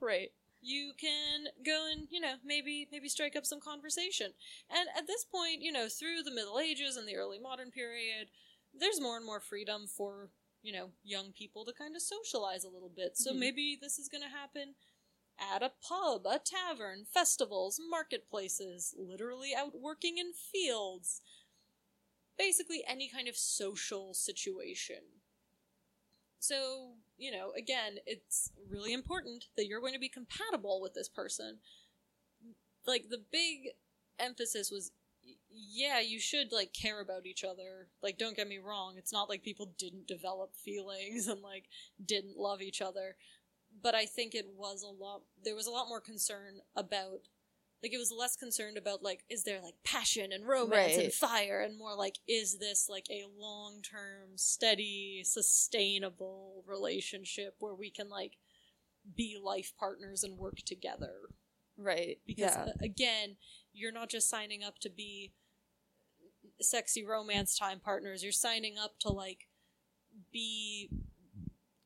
right. 0.00 0.28
you 0.60 0.92
can 1.00 1.46
go 1.64 1.88
and 1.90 2.06
you 2.10 2.20
know 2.20 2.34
maybe 2.44 2.86
maybe 2.92 3.08
strike 3.08 3.34
up 3.34 3.46
some 3.46 3.60
conversation. 3.60 4.32
And 4.70 4.88
at 4.96 5.06
this 5.06 5.24
point, 5.24 5.62
you 5.62 5.72
know, 5.72 5.88
through 5.88 6.22
the 6.22 6.34
Middle 6.34 6.60
Ages 6.60 6.96
and 6.96 7.08
the 7.08 7.16
early 7.16 7.38
modern 7.38 7.70
period, 7.70 8.28
there's 8.78 9.00
more 9.00 9.16
and 9.16 9.24
more 9.24 9.40
freedom 9.40 9.86
for 9.86 10.28
you 10.62 10.72
know 10.72 10.90
young 11.04 11.32
people 11.32 11.64
to 11.64 11.72
kind 11.72 11.96
of 11.96 12.02
socialize 12.02 12.64
a 12.64 12.70
little 12.70 12.90
bit. 12.90 13.16
So 13.16 13.32
Mhm. 13.32 13.38
maybe 13.38 13.76
this 13.80 13.98
is 13.98 14.08
going 14.08 14.22
to 14.22 14.28
happen 14.28 14.74
at 15.38 15.62
a 15.62 15.70
pub, 15.70 16.26
a 16.26 16.38
tavern, 16.38 17.04
festivals, 17.04 17.80
marketplaces, 17.80 18.94
literally 18.98 19.54
out 19.54 19.74
working 19.74 20.18
in 20.18 20.32
fields. 20.32 21.22
Basically, 22.36 22.84
any 22.86 23.08
kind 23.08 23.26
of 23.28 23.36
social 23.38 24.12
situation. 24.12 25.22
So, 26.38 26.96
you 27.16 27.30
know, 27.30 27.52
again, 27.56 27.98
it's 28.04 28.50
really 28.68 28.92
important 28.92 29.46
that 29.56 29.66
you're 29.66 29.80
going 29.80 29.92
to 29.94 29.98
be 30.00 30.08
compatible 30.08 30.80
with 30.80 30.94
this 30.94 31.08
person. 31.08 31.60
Like, 32.86 33.08
the 33.08 33.22
big 33.30 33.70
emphasis 34.18 34.70
was 34.70 34.92
yeah, 35.54 36.00
you 36.00 36.20
should, 36.20 36.52
like, 36.52 36.72
care 36.72 37.00
about 37.00 37.26
each 37.26 37.44
other. 37.44 37.88
Like, 38.02 38.18
don't 38.18 38.36
get 38.36 38.48
me 38.48 38.58
wrong, 38.58 38.94
it's 38.96 39.12
not 39.12 39.28
like 39.28 39.42
people 39.42 39.72
didn't 39.78 40.06
develop 40.06 40.54
feelings 40.56 41.26
and, 41.28 41.42
like, 41.42 41.64
didn't 42.04 42.36
love 42.36 42.62
each 42.62 42.80
other 42.80 43.16
but 43.80 43.94
I 43.94 44.04
think 44.04 44.34
it 44.34 44.46
was 44.56 44.82
a 44.82 44.88
lot. 44.88 45.22
There 45.44 45.54
was 45.54 45.66
a 45.66 45.70
lot 45.70 45.88
more 45.88 46.00
concern 46.00 46.60
about, 46.76 47.28
like, 47.82 47.92
it 47.92 47.98
was 47.98 48.12
less 48.16 48.36
concerned 48.36 48.76
about 48.76 49.02
like, 49.02 49.24
is 49.28 49.44
there 49.44 49.60
like 49.62 49.74
passion 49.84 50.32
and 50.32 50.46
romance 50.46 50.96
and 50.96 51.12
fire, 51.12 51.60
and 51.60 51.78
more 51.78 51.96
like, 51.96 52.18
is 52.28 52.58
this 52.58 52.88
like 52.88 53.06
a 53.10 53.24
long 53.38 53.80
term, 53.82 54.36
steady, 54.36 55.22
sustainable 55.24 56.64
relationship 56.66 57.56
where 57.58 57.74
we 57.74 57.90
can 57.90 58.08
like 58.08 58.36
be 59.16 59.36
life 59.42 59.72
partners 59.78 60.22
and 60.22 60.38
work 60.38 60.58
together? 60.64 61.14
Right. 61.76 62.18
Because 62.26 62.52
yeah. 62.54 62.66
uh, 62.66 62.72
again, 62.80 63.36
you're 63.72 63.92
not 63.92 64.10
just 64.10 64.28
signing 64.28 64.62
up 64.62 64.78
to 64.80 64.90
be 64.90 65.32
sexy 66.62 67.04
romance 67.04 67.56
time 67.58 67.80
partners. 67.80 68.22
You're 68.22 68.32
signing 68.32 68.76
up 68.78 68.98
to 69.00 69.08
like 69.08 69.48
be 70.32 70.90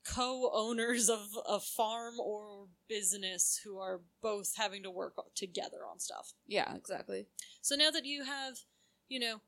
co-owners 0.06 1.08
of 1.08 1.36
a 1.48 1.58
farm 1.58 2.14
or 2.20 2.68
business 2.88 3.60
who 3.64 3.78
are 3.78 4.00
both 4.22 4.54
having 4.56 4.82
to 4.82 4.90
work 4.90 5.14
together 5.34 5.78
on 5.90 5.98
stuff. 5.98 6.32
yeah, 6.46 6.74
exactly. 6.74 7.26
So 7.60 7.74
now 7.74 7.90
that 7.90 8.04
you 8.04 8.24
have, 8.24 8.58
you 9.08 9.18
know, 9.18 9.40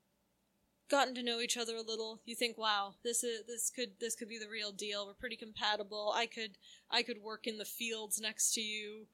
gotten 0.90 1.14
to 1.14 1.22
know 1.22 1.40
each 1.40 1.56
other 1.56 1.76
a 1.76 1.82
little, 1.82 2.22
you 2.24 2.34
think, 2.34 2.56
"Wow, 2.58 2.94
this 3.04 3.22
is 3.22 3.46
this 3.46 3.70
could 3.70 4.00
this 4.00 4.14
could 4.16 4.28
be 4.28 4.38
the 4.38 4.48
real 4.48 4.72
deal. 4.72 5.06
We're 5.06 5.14
pretty 5.14 5.36
compatible. 5.36 6.12
I 6.14 6.26
could 6.26 6.56
I 6.90 7.02
could 7.02 7.18
work 7.22 7.46
in 7.46 7.58
the 7.58 7.64
fields 7.64 8.20
next 8.20 8.52
to 8.54 8.60
you 8.60 9.06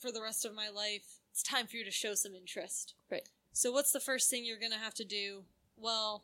for 0.00 0.12
the 0.12 0.22
rest 0.22 0.44
of 0.44 0.54
my 0.54 0.68
life. 0.68 1.18
It's 1.30 1.42
time 1.42 1.66
for 1.66 1.76
you 1.76 1.84
to 1.84 1.90
show 1.90 2.14
some 2.14 2.34
interest." 2.34 2.94
Right. 3.10 3.28
So 3.58 3.72
what's 3.72 3.90
the 3.90 3.98
first 3.98 4.30
thing 4.30 4.44
you're 4.44 4.56
going 4.56 4.70
to 4.70 4.78
have 4.78 4.94
to 4.94 5.04
do? 5.04 5.42
Well, 5.76 6.22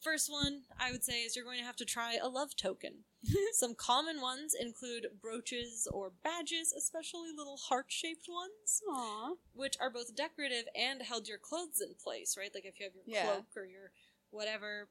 first 0.00 0.30
one 0.30 0.62
I 0.78 0.92
would 0.92 1.02
say 1.02 1.22
is 1.24 1.34
you're 1.34 1.44
going 1.44 1.58
to 1.58 1.64
have 1.64 1.74
to 1.74 1.84
try 1.84 2.18
a 2.22 2.28
love 2.28 2.54
token. 2.54 2.98
Some 3.52 3.74
common 3.74 4.20
ones 4.20 4.54
include 4.54 5.08
brooches 5.20 5.88
or 5.92 6.12
badges, 6.22 6.72
especially 6.72 7.30
little 7.36 7.56
heart-shaped 7.56 8.28
ones 8.28 8.80
Aww. 8.88 9.32
which 9.54 9.74
are 9.80 9.90
both 9.90 10.14
decorative 10.14 10.66
and 10.76 11.02
held 11.02 11.26
your 11.26 11.38
clothes 11.38 11.80
in 11.80 11.96
place, 12.00 12.36
right? 12.38 12.52
Like 12.54 12.64
if 12.64 12.78
you 12.78 12.86
have 12.86 12.94
your 12.94 13.02
Yeah. 13.08 13.24
cloak 13.24 13.46
or 13.56 13.64
your 13.64 13.90
whatever. 14.30 14.86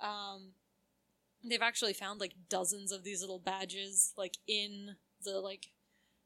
Um, 0.00 0.52
they've 1.42 1.60
actually 1.60 1.94
found 1.94 2.20
like 2.20 2.34
dozens 2.48 2.92
of 2.92 3.02
these 3.02 3.20
little 3.20 3.40
badges, 3.40 4.12
like 4.16 4.36
in 4.46 4.94
the 5.24 5.40
like 5.40 5.72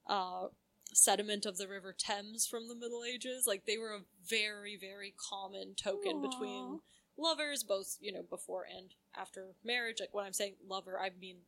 uh, 0.07 0.49
sediment 0.95 1.47
of 1.47 1.57
the 1.57 1.69
River 1.69 1.95
Thames 1.97 2.47
from 2.47 2.69
the 2.69 2.75
Middle 2.75 3.03
Ages. 3.05 3.45
Like 3.47 3.67
they 3.67 3.79
were 3.79 3.95
a 3.95 4.05
very, 4.29 4.77
very 4.81 5.15
common 5.31 5.75
token 5.75 6.17
Aw. 6.17 6.29
between 6.29 6.81
lovers, 7.19 7.63
both 7.63 7.97
you 8.01 8.13
know 8.13 8.23
before 8.29 8.65
and 8.65 8.95
after 9.17 9.55
marriage. 9.65 9.99
Like 10.01 10.13
when 10.15 10.27
I'm 10.27 10.33
saying 10.33 10.55
lover, 10.67 10.99
I 11.01 11.11
mean 11.19 11.39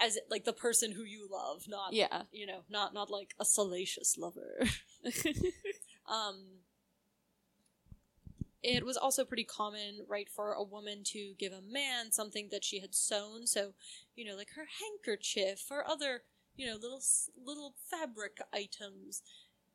as 0.00 0.16
it, 0.16 0.24
like 0.30 0.44
the 0.44 0.52
person 0.52 0.92
who 0.92 1.04
you 1.04 1.28
love, 1.30 1.64
not 1.68 1.92
Yeah. 1.92 2.22
you 2.32 2.46
know, 2.46 2.60
not 2.68 2.94
not 2.94 3.10
like 3.10 3.34
a 3.40 3.44
salacious 3.44 4.16
lover. 4.18 4.60
um, 6.08 6.60
it 8.62 8.84
was 8.84 8.96
also 8.96 9.24
pretty 9.24 9.44
common, 9.44 10.06
right, 10.08 10.28
for 10.28 10.52
a 10.52 10.62
woman 10.62 11.02
to 11.04 11.34
give 11.38 11.52
a 11.52 11.60
man 11.60 12.10
something 12.10 12.48
that 12.50 12.64
she 12.64 12.80
had 12.80 12.94
sewn. 12.94 13.46
So, 13.46 13.74
you 14.16 14.24
know, 14.24 14.36
like 14.36 14.52
her 14.56 14.66
handkerchief 14.80 15.66
or 15.70 15.86
other, 15.86 16.22
you 16.56 16.66
know, 16.66 16.74
little 16.74 17.02
little 17.36 17.74
fabric 17.90 18.38
items. 18.52 19.22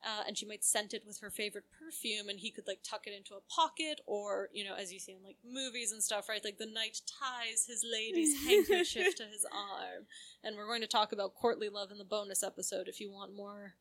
Uh, 0.02 0.24
and 0.26 0.38
she 0.38 0.46
might 0.46 0.64
scent 0.64 0.94
it 0.94 1.04
with 1.06 1.20
her 1.20 1.30
favorite 1.30 1.66
perfume, 1.78 2.30
and 2.30 2.40
he 2.40 2.52
could 2.52 2.66
like 2.66 2.80
tuck 2.90 3.02
it 3.06 3.14
into 3.14 3.34
a 3.34 3.54
pocket, 3.54 4.00
or 4.06 4.48
you 4.54 4.64
know, 4.64 4.74
as 4.74 4.94
you 4.94 5.00
see 5.00 5.12
in 5.12 5.22
like 5.22 5.36
movies 5.46 5.92
and 5.92 6.02
stuff, 6.02 6.30
right? 6.30 6.40
Like 6.42 6.58
the 6.58 6.66
knight 6.66 7.02
ties 7.20 7.66
his 7.68 7.84
lady's 7.84 8.42
handkerchief 8.48 9.16
to 9.18 9.24
his 9.24 9.46
arm, 9.52 10.06
and 10.42 10.56
we're 10.56 10.68
going 10.68 10.80
to 10.80 10.88
talk 10.88 11.12
about 11.12 11.36
courtly 11.36 11.68
love 11.68 11.92
in 11.92 11.98
the 11.98 12.06
bonus 12.06 12.44
episode 12.44 12.88
if 12.88 13.02
you 13.02 13.12
want 13.12 13.36
more, 13.36 13.74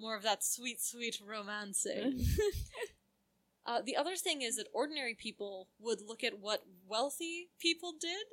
more 0.00 0.16
of 0.16 0.22
that 0.22 0.42
sweet, 0.42 0.80
sweet 0.80 1.20
romancing. 1.22 2.24
Uh, 3.66 3.82
the 3.84 3.96
other 3.96 4.14
thing 4.14 4.42
is 4.42 4.56
that 4.56 4.68
ordinary 4.72 5.14
people 5.14 5.68
would 5.80 6.00
look 6.00 6.22
at 6.22 6.38
what 6.38 6.62
wealthy 6.86 7.48
people 7.58 7.92
did 8.00 8.26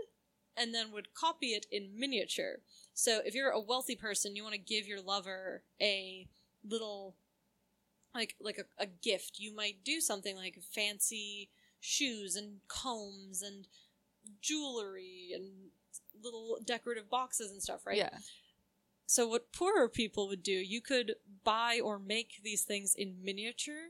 and 0.57 0.74
then 0.74 0.91
would 0.91 1.13
copy 1.13 1.48
it 1.48 1.65
in 1.72 1.98
miniature. 1.98 2.60
So 2.93 3.22
if 3.25 3.33
you're 3.33 3.50
a 3.50 3.60
wealthy 3.60 3.95
person, 3.95 4.36
you 4.36 4.43
want 4.43 4.55
to 4.55 4.60
give 4.60 4.88
your 4.88 5.01
lover 5.01 5.63
a 5.81 6.27
little 6.67 7.15
like 8.13 8.36
like 8.39 8.60
a, 8.60 8.83
a 8.83 8.86
gift. 8.86 9.39
You 9.39 9.55
might 9.55 9.83
do 9.83 10.00
something 10.00 10.36
like 10.36 10.60
fancy 10.74 11.50
shoes 11.79 12.36
and 12.36 12.60
combs 12.67 13.41
and 13.41 13.67
jewelry 14.41 15.31
and 15.33 15.72
little 16.24 16.57
decorative 16.63 17.10
boxes 17.10 17.51
and 17.51 17.62
stuff, 17.62 17.86
right? 17.86 17.98
Yeah. 17.98 18.17
So 19.05 19.27
what 19.27 19.51
poorer 19.51 19.89
people 19.89 20.27
would 20.29 20.43
do, 20.43 20.53
you 20.53 20.81
could 20.81 21.15
buy 21.43 21.79
or 21.83 22.00
make 22.00 22.41
these 22.43 22.62
things 22.62 22.95
in 22.95 23.17
miniature. 23.24 23.89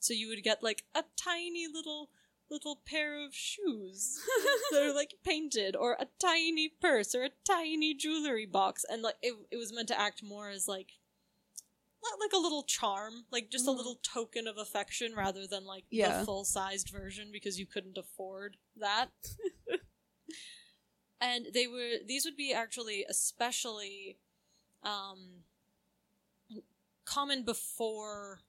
So 0.00 0.14
you 0.14 0.28
would 0.28 0.42
get 0.42 0.62
like 0.62 0.84
a 0.94 1.04
tiny 1.16 1.66
little 1.72 2.10
little 2.54 2.80
pair 2.86 3.24
of 3.24 3.34
shoes 3.34 4.18
that 4.72 4.82
are 4.82 4.94
like 4.94 5.14
painted 5.24 5.76
or 5.76 5.92
a 6.00 6.06
tiny 6.20 6.68
purse 6.68 7.14
or 7.14 7.24
a 7.24 7.30
tiny 7.46 7.94
jewelry 7.94 8.46
box 8.46 8.84
and 8.88 9.02
like 9.02 9.16
it, 9.22 9.34
it 9.50 9.56
was 9.56 9.72
meant 9.72 9.88
to 9.88 10.00
act 10.00 10.22
more 10.22 10.48
as 10.50 10.66
like 10.68 10.92
li- 12.02 12.18
like 12.20 12.32
a 12.32 12.38
little 12.42 12.62
charm 12.62 13.24
like 13.32 13.50
just 13.50 13.66
a 13.66 13.70
Mhm. 13.70 13.76
little 13.78 13.98
token 14.02 14.46
of 14.46 14.56
affection 14.58 15.14
rather 15.14 15.46
than 15.46 15.64
like 15.66 15.84
Yeah. 15.90 16.20
the 16.20 16.24
full-sized 16.24 16.88
version 16.90 17.30
because 17.32 17.58
you 17.58 17.66
couldn't 17.66 17.98
afford 17.98 18.56
that 18.76 19.10
and 21.20 21.46
they 21.54 21.66
were 21.66 21.98
these 22.06 22.24
would 22.24 22.36
be 22.36 22.52
actually 22.52 23.04
especially 23.08 24.18
um 24.82 25.42
common 27.04 27.42
before 27.44 28.40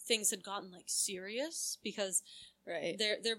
things 0.00 0.30
had 0.30 0.42
gotten 0.42 0.70
like 0.70 0.88
serious 0.88 1.76
because 1.82 2.22
Right. 2.68 2.96
they're 2.98 3.16
they're 3.22 3.38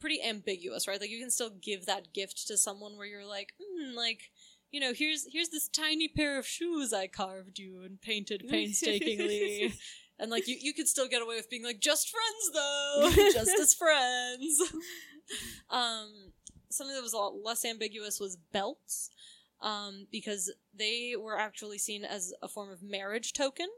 pretty 0.00 0.22
ambiguous, 0.22 0.88
right? 0.88 1.00
Like 1.00 1.10
you 1.10 1.20
can 1.20 1.30
still 1.30 1.50
give 1.50 1.86
that 1.86 2.12
gift 2.12 2.46
to 2.48 2.56
someone 2.56 2.96
where 2.96 3.06
you're 3.06 3.26
like, 3.26 3.52
mm, 3.60 3.94
like 3.94 4.30
you 4.72 4.80
know, 4.80 4.92
here's 4.94 5.26
here's 5.30 5.50
this 5.50 5.68
tiny 5.68 6.08
pair 6.08 6.38
of 6.38 6.46
shoes 6.46 6.92
I 6.92 7.06
carved 7.06 7.58
you 7.58 7.82
and 7.84 8.00
painted 8.00 8.44
painstakingly. 8.48 9.74
And 10.18 10.30
like 10.30 10.46
you, 10.46 10.56
you 10.60 10.74
could 10.74 10.88
still 10.88 11.08
get 11.08 11.22
away 11.22 11.36
with 11.36 11.50
being 11.50 11.64
like 11.64 11.80
just 11.80 12.10
friends 12.10 12.50
though, 12.54 13.10
just 13.32 13.58
as 13.58 13.74
friends. 13.74 14.60
um, 15.70 16.32
something 16.68 16.94
that 16.94 17.02
was 17.02 17.14
a 17.14 17.18
lot 17.18 17.34
less 17.42 17.64
ambiguous 17.64 18.20
was 18.20 18.36
belts, 18.52 19.10
um, 19.62 20.06
because 20.12 20.52
they 20.74 21.14
were 21.18 21.38
actually 21.38 21.78
seen 21.78 22.04
as 22.04 22.32
a 22.42 22.48
form 22.48 22.70
of 22.70 22.82
marriage 22.82 23.32
token 23.32 23.68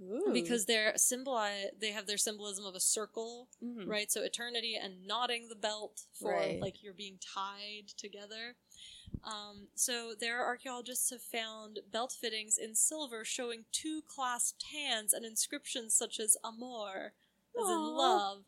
Ooh. 0.00 0.32
because 0.32 0.66
they're 0.66 0.92
symboli 0.94 1.66
they 1.78 1.92
have 1.92 2.06
their 2.06 2.16
symbolism 2.18 2.64
of 2.64 2.74
a 2.74 2.80
circle 2.80 3.48
Mhm. 3.62 3.86
right? 3.86 4.10
So 4.10 4.22
eternity 4.22 4.74
and 4.76 5.06
knotting 5.06 5.48
the 5.48 5.54
belt 5.54 6.06
for 6.12 6.30
Right. 6.30 6.60
like 6.60 6.82
you're 6.82 6.94
being 6.94 7.18
tied 7.18 7.88
together. 7.96 8.56
Um, 9.22 9.68
so 9.74 10.14
there, 10.14 10.44
archaeologists 10.46 11.10
have 11.10 11.22
found 11.22 11.80
belt 11.90 12.12
fittings 12.12 12.56
in 12.56 12.74
silver 12.74 13.24
showing 13.24 13.66
two 13.70 14.02
clasped 14.02 14.62
hands 14.72 15.12
and 15.12 15.24
inscriptions 15.26 15.94
such 15.94 16.18
as 16.18 16.36
"amor," 16.42 17.14
as 17.58 17.68
in 17.68 17.84
love, 17.84 18.44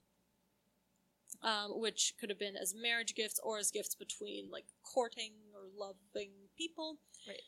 um, 1.43 1.79
which 1.79 2.15
could 2.19 2.31
have 2.31 2.39
been 2.39 2.57
as 2.57 2.75
marriage 2.75 3.15
gifts 3.15 3.39
or 3.43 3.59
as 3.59 3.71
gifts 3.71 3.95
between 3.95 4.51
like 4.51 4.67
courting 4.83 5.33
or 5.55 5.67
loving 5.77 6.49
people. 6.57 6.99
Right. 7.27 7.43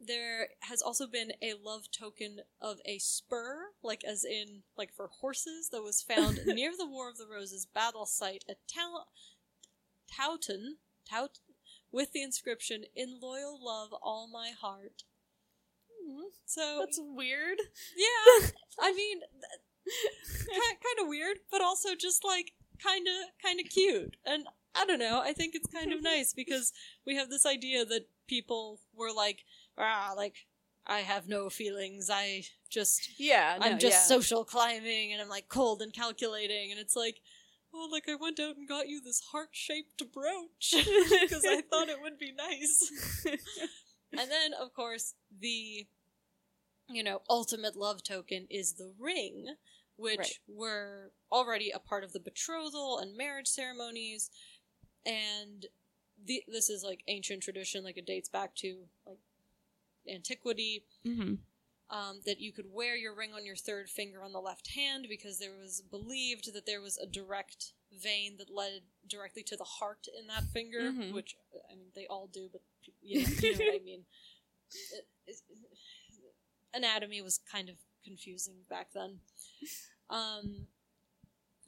There 0.00 0.48
has 0.60 0.80
also 0.80 1.06
been 1.06 1.32
a 1.42 1.54
love 1.62 1.90
token 1.90 2.38
of 2.60 2.78
a 2.86 2.98
spur, 2.98 3.72
like 3.82 4.02
as 4.02 4.24
in 4.24 4.62
like 4.76 4.94
for 4.94 5.08
horses, 5.20 5.68
that 5.70 5.82
was 5.82 6.02
found 6.02 6.40
near 6.46 6.72
the 6.76 6.86
War 6.86 7.10
of 7.10 7.18
the 7.18 7.26
Roses 7.30 7.66
battle 7.66 8.06
site 8.06 8.44
at 8.48 8.56
Tau- 8.66 9.04
Towton, 10.10 10.76
Tout, 11.08 11.38
with 11.92 12.12
the 12.12 12.22
inscription 12.22 12.84
"In 12.96 13.18
loyal 13.20 13.58
love, 13.62 13.92
all 14.02 14.26
my 14.26 14.52
heart." 14.58 15.04
Hmm. 16.02 16.28
So 16.46 16.78
That's 16.80 16.98
weird. 17.00 17.58
yeah, 17.94 18.48
I 18.80 18.92
mean, 18.96 19.20
kind 19.86 21.00
of 21.02 21.08
weird, 21.08 21.38
but 21.50 21.60
also 21.60 21.90
just 21.94 22.24
like 22.24 22.52
kind 22.82 23.06
of 23.06 23.42
kind 23.42 23.60
of 23.60 23.66
cute. 23.70 24.16
And 24.24 24.46
I 24.74 24.86
don't 24.86 24.98
know. 24.98 25.20
I 25.22 25.32
think 25.32 25.54
it's 25.54 25.72
kind 25.72 25.92
of 25.92 26.02
nice 26.02 26.32
because 26.32 26.72
we 27.06 27.16
have 27.16 27.28
this 27.30 27.46
idea 27.46 27.84
that 27.84 28.08
people 28.26 28.80
were 28.94 29.12
like, 29.12 29.44
ah, 29.80 30.12
like 30.16 30.46
I 30.86 31.00
have 31.00 31.28
no 31.28 31.48
feelings. 31.50 32.08
I 32.12 32.44
just 32.70 33.18
Yeah, 33.18 33.56
no, 33.60 33.66
I'm 33.66 33.78
just 33.78 33.98
yeah. 33.98 34.16
social 34.16 34.44
climbing, 34.44 35.12
and 35.12 35.20
I'm 35.20 35.28
like 35.28 35.48
cold 35.48 35.82
and 35.82 35.92
calculating, 35.92 36.70
and 36.70 36.80
it's 36.80 36.96
like. 36.96 37.16
Oh, 37.72 37.88
like 37.92 38.08
I 38.08 38.16
went 38.16 38.40
out 38.40 38.56
and 38.56 38.66
got 38.66 38.88
you 38.88 39.00
this 39.00 39.20
heart-shaped 39.30 40.02
brooch 40.12 40.74
because 41.20 41.44
I 41.48 41.60
thought 41.70 41.88
it 41.88 42.02
would 42.02 42.18
be 42.18 42.32
nice. 42.32 42.90
and 43.24 44.28
then, 44.28 44.54
of 44.60 44.74
course, 44.74 45.14
the 45.38 45.86
you 46.88 47.04
know 47.04 47.22
ultimate 47.30 47.76
love 47.76 48.02
token 48.02 48.48
is 48.50 48.74
the 48.74 48.92
ring, 48.98 49.54
which 49.96 50.18
Right. 50.18 50.38
were 50.48 51.12
already 51.30 51.70
a 51.70 51.78
part 51.78 52.02
of 52.02 52.12
the 52.12 52.18
betrothal 52.18 52.98
and 52.98 53.16
marriage 53.16 53.46
ceremonies, 53.46 54.30
and 55.06 55.66
the, 56.24 56.42
this 56.48 56.68
is 56.68 56.82
like 56.82 57.04
ancient 57.06 57.42
tradition, 57.42 57.84
like 57.84 57.96
it 57.96 58.06
dates 58.06 58.28
back 58.28 58.56
to 58.56 58.88
like 59.06 59.18
antiquity. 60.10 60.84
Mhm. 61.04 61.38
Um, 61.88 62.20
that 62.24 62.38
you 62.38 62.52
could 62.52 62.70
wear 62.70 62.94
your 62.94 63.12
ring 63.12 63.32
on 63.34 63.44
your 63.44 63.56
third 63.56 63.90
finger 63.90 64.22
on 64.22 64.32
the 64.32 64.40
left 64.40 64.68
hand 64.76 65.06
because 65.08 65.40
there 65.40 65.56
was 65.56 65.80
believed 65.82 66.52
that 66.54 66.64
there 66.64 66.80
was 66.80 66.96
a 66.98 67.04
direct 67.06 67.72
vein 67.90 68.36
that 68.36 68.48
led 68.48 68.82
directly 69.08 69.42
to 69.42 69.56
the 69.56 69.64
heart 69.64 70.06
in 70.16 70.28
that 70.28 70.44
finger, 70.52 70.92
Mhm. 70.92 71.12
which 71.12 71.36
I 71.68 71.74
mean 71.74 71.90
they 71.96 72.06
all 72.06 72.28
do, 72.28 72.48
but 72.48 72.62
you 73.02 73.22
know, 73.24 73.28
you 73.40 73.52
know 73.58 73.64
what 73.64 73.74
I 73.74 73.78
mean. 73.84 74.06
It- 74.92 75.08
it- 75.26 75.42
anatomy 76.72 77.20
was 77.22 77.38
kind 77.38 77.68
of 77.68 77.76
confusing 78.04 78.62
back 78.68 78.92
then. 78.92 79.20
Um, 80.08 80.68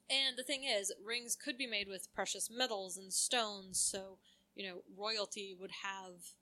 and 0.09 0.37
the 0.37 0.45
thing 0.45 0.63
is, 0.63 0.93
rings 1.03 1.35
could 1.35 1.59
be 1.59 1.67
made 1.67 1.89
with 1.89 2.13
precious 2.15 2.49
metals 2.49 2.97
and 2.97 3.13
stones, 3.13 3.81
so 3.81 4.21
you 4.55 4.69
know 4.69 4.85
royalty 4.97 5.53
would 5.55 5.73
have 5.83 6.33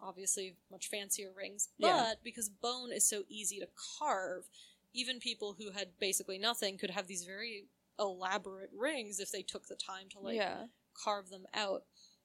obviously 0.00 0.56
much 0.70 0.88
fancier 0.88 1.32
rings. 1.32 1.68
But 1.78 1.88
Yeah. 1.88 2.14
because 2.22 2.48
bone 2.48 2.92
is 2.92 3.06
so 3.06 3.24
easy 3.28 3.58
to 3.60 3.68
carve, 3.98 4.48
even 4.92 5.20
people 5.20 5.54
who 5.54 5.70
had 5.70 5.98
basically 5.98 6.38
nothing 6.38 6.78
could 6.78 6.90
have 6.90 7.06
these 7.06 7.24
very 7.24 7.66
elaborate 7.98 8.70
rings 8.72 9.18
if 9.18 9.30
they 9.30 9.42
took 9.42 9.66
the 9.66 9.74
time 9.76 10.08
to 10.10 10.20
like 10.20 10.36
yeah. 10.36 10.66
carve 10.94 11.30
them 11.30 11.46
out. 11.52 11.84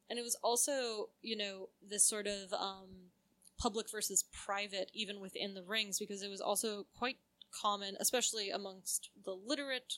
And 0.10 0.20
it 0.20 0.22
was 0.22 0.36
also, 0.44 1.10
you 1.22 1.36
know, 1.36 1.70
this 1.82 2.06
sort 2.06 2.28
of 2.28 2.54
um, 2.54 3.12
public 3.58 3.90
versus 3.90 4.26
private, 4.32 4.92
even 4.94 5.20
within 5.20 5.54
the 5.54 5.64
rings, 5.64 5.98
because 5.98 6.22
it 6.22 6.30
was 6.30 6.42
also 6.42 6.86
quite 6.98 7.18
common, 7.52 7.96
especially 8.00 8.50
amongst 8.50 9.10
the 9.24 9.34
literate 9.34 9.98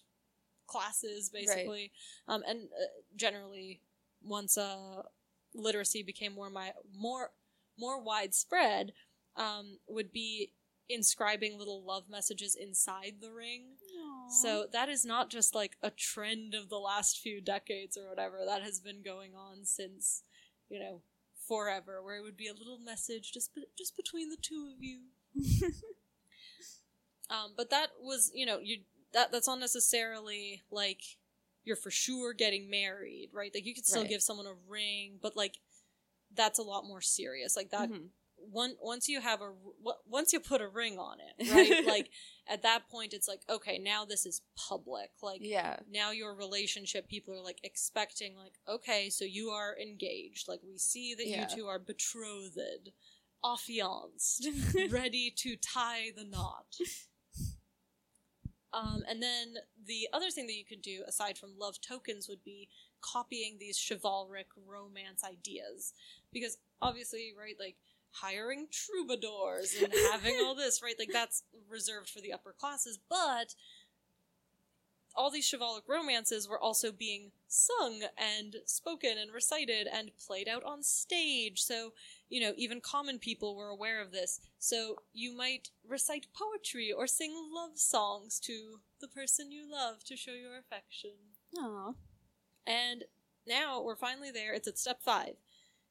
classes, 0.68 1.30
basically. 1.30 1.92
Um, 2.28 2.44
and 2.48 2.66
uh, 2.66 3.02
generally, 3.16 3.82
once 4.24 4.58
uh, 4.58 5.04
literacy 5.54 6.04
became 6.04 6.34
more 6.34 6.50
my 6.50 6.72
more 6.98 7.32
more 7.78 8.02
widespread, 8.02 8.94
um, 9.36 9.80
would 9.88 10.12
be 10.12 10.52
inscribing 10.90 11.58
little 11.58 11.84
love 11.84 12.06
messages 12.10 12.56
inside 12.56 13.16
the 13.22 13.32
ring. 13.32 13.78
So 14.42 14.66
that 14.72 14.90
is 14.90 15.06
not 15.06 15.30
just 15.30 15.54
like 15.56 15.78
a 15.84 15.92
trend 15.92 16.54
of 16.56 16.70
the 16.70 16.80
last 16.80 17.20
few 17.20 17.42
decades 17.42 17.98
or 17.98 18.10
whatever. 18.10 18.40
That 18.46 18.64
has 18.64 18.80
been 18.80 19.02
going 19.04 19.36
on 19.36 19.66
since, 19.66 20.24
you 20.70 20.80
know, 20.80 21.02
forever, 21.48 22.02
where 22.04 22.18
it 22.18 22.24
would 22.24 22.38
be 22.38 22.48
a 22.48 22.54
little 22.54 22.80
message 22.80 23.32
just 23.32 23.54
be- 23.54 23.68
just 23.78 23.96
between 23.96 24.30
the 24.30 24.38
two 24.42 24.72
of 24.76 24.84
you. 24.84 25.02
um, 27.30 27.54
but 27.56 27.70
that 27.70 27.90
was, 28.02 28.32
you 28.34 28.46
know, 28.46 28.60
you 28.60 28.80
that 29.14 29.32
that's 29.32 29.48
not 29.48 29.60
necessarily 29.60 30.64
like 30.72 31.02
you're 31.64 31.76
for 31.76 31.92
sure 31.92 32.34
getting 32.34 32.70
married, 32.70 33.30
right? 33.34 33.52
Like 33.54 33.66
you 33.66 33.74
could 33.74 33.86
still 33.86 34.02
Right. 34.02 34.10
give 34.10 34.22
someone 34.22 34.46
a 34.48 34.54
ring, 34.68 35.20
but 35.22 35.36
like 35.36 35.58
that's 36.36 36.60
a 36.60 36.64
lot 36.64 36.86
more 36.86 37.02
serious. 37.02 37.56
Like 37.56 37.72
that 37.72 37.90
Mhm. 37.90 38.10
one 38.38 38.76
once 38.82 39.08
you 39.08 39.22
have 39.22 39.42
a 39.42 39.54
once 40.06 40.34
you 40.34 40.40
put 40.40 40.62
a 40.62 40.68
ring 40.68 41.00
on 41.00 41.18
it, 41.20 41.50
right? 41.52 41.86
like 41.86 42.10
at 42.48 42.62
that 42.64 42.88
point, 42.90 43.14
it's 43.14 43.28
like 43.28 43.42
okay, 43.50 43.78
now 43.80 44.06
this 44.06 44.26
is 44.26 44.42
public. 44.56 45.12
Like 45.22 45.42
yeah. 45.44 45.80
now 45.90 46.12
your 46.12 46.36
relationship, 46.36 47.08
people 47.08 47.34
are 47.34 47.42
like 47.44 47.60
expecting, 47.64 48.36
like 48.36 48.54
okay, 48.68 49.10
so 49.10 49.26
you 49.26 49.50
are 49.50 49.76
engaged. 49.80 50.48
Like 50.48 50.62
we 50.64 50.78
see 50.78 51.16
that 51.16 51.28
Yeah. 51.28 51.48
you 51.50 51.56
two 51.56 51.68
are 51.68 51.80
betrothed, 51.80 52.92
affianced, 53.44 54.48
ready 54.90 55.32
to 55.38 55.56
tie 55.56 56.12
the 56.16 56.24
knot. 56.26 56.66
Um, 58.74 59.04
and 59.08 59.24
then 59.24 59.56
the 59.86 60.10
other 60.12 60.30
thing 60.30 60.48
that 60.48 60.58
you 60.58 60.66
could 60.66 60.82
do, 60.82 61.04
aside 61.08 61.38
from 61.38 61.58
love 61.58 61.76
tokens, 61.80 62.28
would 62.28 62.44
be 62.44 62.68
copying 63.06 63.58
these 63.60 63.78
chivalric 63.78 64.48
romance 64.68 65.24
ideas. 65.24 65.94
Because 66.34 66.58
obviously, 66.82 67.34
right, 67.38 67.56
like 67.60 67.76
hiring 68.12 68.68
troubadours 68.72 69.76
and 69.82 69.94
having 70.12 70.36
all 70.44 70.56
this, 70.56 70.82
right, 70.82 70.96
like 70.98 71.12
that's 71.12 71.44
reserved 71.70 72.10
for 72.10 72.22
the 72.22 72.34
upper 72.34 72.54
classes. 72.58 72.98
But 73.10 73.56
all 75.16 75.32
these 75.32 75.50
chivalric 75.50 75.88
romances 75.88 76.48
were 76.48 76.60
also 76.60 76.92
being 76.92 77.32
sung 77.48 78.02
and 78.18 78.58
spoken 78.66 79.18
and 79.18 79.32
recited 79.32 79.88
and 79.92 80.12
played 80.18 80.48
out 80.48 80.64
on 80.64 80.84
stage. 80.84 81.62
So, 81.64 81.94
you 82.30 82.42
know, 82.42 82.54
even 82.58 82.82
common 82.82 83.20
people 83.20 83.56
were 83.56 83.70
aware 83.70 84.02
of 84.02 84.12
this. 84.12 84.42
So 84.60 84.98
you 85.14 85.36
might 85.36 85.70
recite 85.88 86.28
poetry 86.34 86.92
or 86.92 87.08
sing 87.08 87.34
love 87.54 87.78
songs 87.78 88.40
to 88.42 88.80
the 89.00 89.08
person 89.08 89.52
you 89.52 89.70
love 89.72 90.04
to 90.06 90.18
show 90.18 90.34
your 90.34 90.58
affection. 90.58 91.12
Aw. 91.58 91.94
And 92.68 93.04
now 93.48 93.82
we're 93.82 93.96
finally 93.96 94.32
there. 94.32 94.54
It's 94.54 94.68
at 94.68 94.78
step 94.78 95.02
five. 95.02 95.36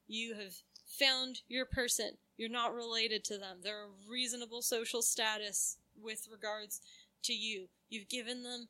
You 0.07 0.35
have 0.35 0.55
found 0.87 1.41
your 1.49 1.65
person. 1.65 2.13
You're 2.37 2.51
not 2.51 2.75
related 2.75 3.25
to 3.25 3.39
them. 3.39 3.59
They're 3.63 3.85
a 3.85 4.11
reasonable 4.11 4.63
social 4.63 5.03
status 5.03 5.79
with 6.01 6.29
regards 6.31 6.81
to 7.25 7.33
you. 7.33 7.69
You've 7.89 8.09
given 8.09 8.43
them 8.43 8.69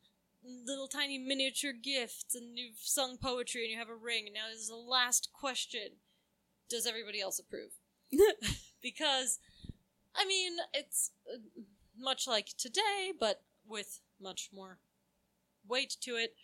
little 0.65 0.87
tiny 0.87 1.17
miniature 1.17 1.73
gifts 1.73 2.35
and 2.35 2.57
you've 2.57 2.77
sung 2.77 3.17
poetry 3.17 3.63
and 3.63 3.71
you 3.71 3.77
have 3.79 3.89
a 3.89 3.95
ring. 3.95 4.29
Now 4.33 4.51
this 4.51 4.61
is 4.61 4.69
the 4.69 4.75
last 4.75 5.29
question. 5.33 5.97
Does 6.69 6.85
everybody 6.85 7.21
else 7.21 7.39
approve? 7.39 7.71
because, 8.81 9.39
I 10.15 10.25
mean, 10.25 10.53
it's 10.73 11.11
uh, 11.31 11.37
much 11.97 12.27
like 12.27 12.49
today, 12.57 13.11
but 13.19 13.41
with 13.67 14.01
much 14.21 14.49
more 14.53 14.79
weight 15.67 15.95
to 16.01 16.11
it. 16.11 16.35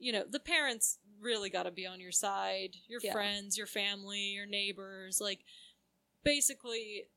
You 0.00 0.12
know, 0.12 0.24
the 0.28 0.40
parents 0.40 0.98
really 1.20 1.50
got 1.50 1.64
to 1.64 1.70
be 1.70 1.86
on 1.86 2.00
your 2.00 2.12
side. 2.12 2.76
Your 2.88 3.00
Yeah. 3.02 3.12
friends, 3.12 3.56
your 3.56 3.66
family, 3.66 4.30
your 4.30 4.46
neighbors. 4.46 5.20
Like, 5.20 5.44
basically, 6.24 7.08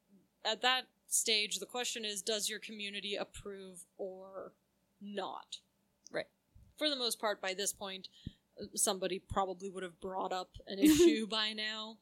at 0.45 0.61
that 0.61 0.87
stage, 1.07 1.59
the 1.59 1.65
question 1.65 2.05
is 2.05 2.21
does 2.21 2.49
your 2.49 2.59
community 2.59 3.15
approve 3.15 3.85
or 3.97 4.53
not? 5.01 5.59
Right. 6.11 6.27
For 6.77 6.89
the 6.89 6.95
most 6.95 7.19
part, 7.19 7.41
by 7.41 7.53
this 7.53 7.71
point, 7.73 8.09
somebody 8.75 9.19
probably 9.19 9.69
would 9.69 9.83
have 9.83 9.99
brought 10.01 10.33
up 10.33 10.57
an 10.67 10.79
issue 10.79 11.25
by 11.39 11.53
now. 11.53 11.97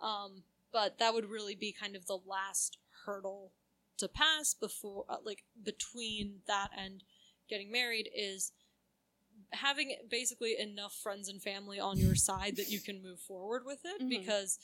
Um, 0.00 0.44
but 0.72 0.98
that 0.98 1.14
would 1.14 1.30
really 1.30 1.54
be 1.54 1.72
kind 1.72 1.96
of 1.96 2.06
the 2.06 2.18
last 2.26 2.78
hurdle 3.06 3.52
to 3.98 4.08
pass 4.08 4.52
before, 4.52 5.06
uh, 5.08 5.16
like, 5.24 5.44
between 5.62 6.42
that 6.46 6.70
and 6.76 7.02
getting 7.48 7.72
married 7.72 8.10
is 8.14 8.52
having 9.52 9.96
basically 10.10 10.56
enough 10.58 10.92
friends 10.94 11.28
and 11.28 11.42
family 11.42 11.78
on 11.80 11.98
your 11.98 12.14
side 12.14 12.56
that 12.56 12.68
you 12.70 12.80
can 12.80 13.02
move 13.02 13.20
forward 13.20 13.64
with 13.64 13.80
it 13.84 14.00
Mhm. 14.02 14.08
because 14.08 14.58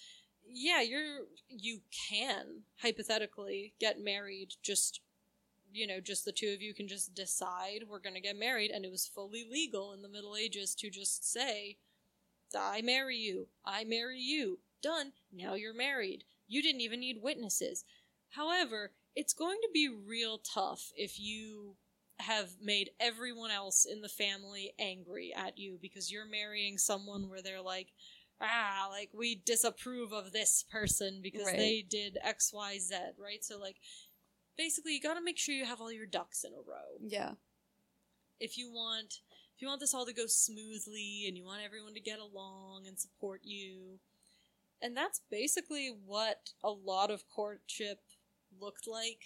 yeah 0.45 0.81
you're 0.83 1.27
you 1.49 1.81
can 2.09 2.65
hypothetically 2.83 3.75
get 3.79 4.01
married 4.01 4.55
just 4.63 5.01
you 5.73 5.87
know 5.87 6.01
just 6.01 6.25
the 6.25 6.33
two 6.33 6.49
of 6.53 6.61
you 6.61 6.75
can 6.75 6.89
just 6.89 7.15
decide 7.15 7.85
we're 7.89 7.99
going 8.01 8.15
to 8.15 8.21
get 8.21 8.37
married 8.37 8.71
and 8.71 8.85
it 8.85 8.91
was 8.91 9.07
fully 9.07 9.45
legal 9.49 9.93
in 9.93 10.03
the 10.03 10.09
middle 10.09 10.37
ages 10.37 10.75
to 10.75 10.91
just 10.91 11.31
say 11.31 11.79
i 12.59 12.83
marry 12.83 13.17
you 13.17 13.49
i 13.65 13.85
marry 13.85 14.19
you 14.19 14.59
done 14.83 15.13
now 15.33 15.55
you're 15.55 15.73
married 15.73 16.25
you 16.49 16.61
didn't 16.61 16.81
even 16.83 17.01
need 17.01 17.23
witnesses 17.23 17.85
however 18.31 18.93
it's 19.15 19.33
going 19.33 19.59
to 19.63 19.69
be 19.73 19.89
real 19.89 20.39
tough 20.39 20.93
if 20.97 21.19
you 21.21 21.77
have 22.23 22.51
made 22.63 22.91
everyone 23.01 23.51
else 23.51 23.85
in 23.85 24.01
the 24.03 24.09
family 24.09 24.75
angry 24.79 25.33
at 25.37 25.59
you 25.59 25.79
because 25.81 26.11
you're 26.13 26.27
marrying 26.27 26.79
someone 26.79 27.29
where 27.29 27.43
they're 27.43 27.63
like, 27.63 27.89
ah, 28.41 28.89
like 28.91 29.11
we 29.15 29.35
disapprove 29.37 30.13
of 30.13 30.33
this 30.33 30.65
person 30.71 31.21
because 31.23 31.47
Right. 31.47 31.57
they 31.59 31.83
did 31.89 32.19
X, 32.23 32.53
Y, 32.53 32.79
Z, 32.79 32.95
right? 33.19 33.45
So, 33.45 33.59
like, 33.59 33.77
basically, 34.57 34.95
you 34.95 35.01
got 35.03 35.15
to 35.15 35.23
make 35.23 35.39
sure 35.39 35.55
you 35.55 35.65
have 35.67 35.81
all 35.81 35.93
your 35.93 36.07
ducks 36.07 36.45
in 36.45 36.53
a 36.53 36.57
row 36.57 36.99
Yeah. 37.01 37.33
if 38.41 38.59
you 38.59 38.71
want 38.71 39.21
if 39.55 39.63
you 39.63 39.69
want 39.69 39.81
this 39.81 39.95
all 39.95 40.07
to 40.07 40.13
go 40.13 40.27
smoothly 40.27 41.25
and 41.29 41.37
you 41.37 41.45
want 41.45 41.63
everyone 41.65 41.95
to 41.95 42.01
get 42.01 42.19
along 42.19 42.87
and 42.87 42.99
support 42.99 43.41
you 43.45 43.99
and 44.81 44.97
that's 44.97 45.21
basically 45.31 45.89
what 45.89 46.51
a 46.65 46.71
lot 46.71 47.11
of 47.11 47.29
courtship 47.29 47.99
looked 48.61 48.87
like 48.89 49.21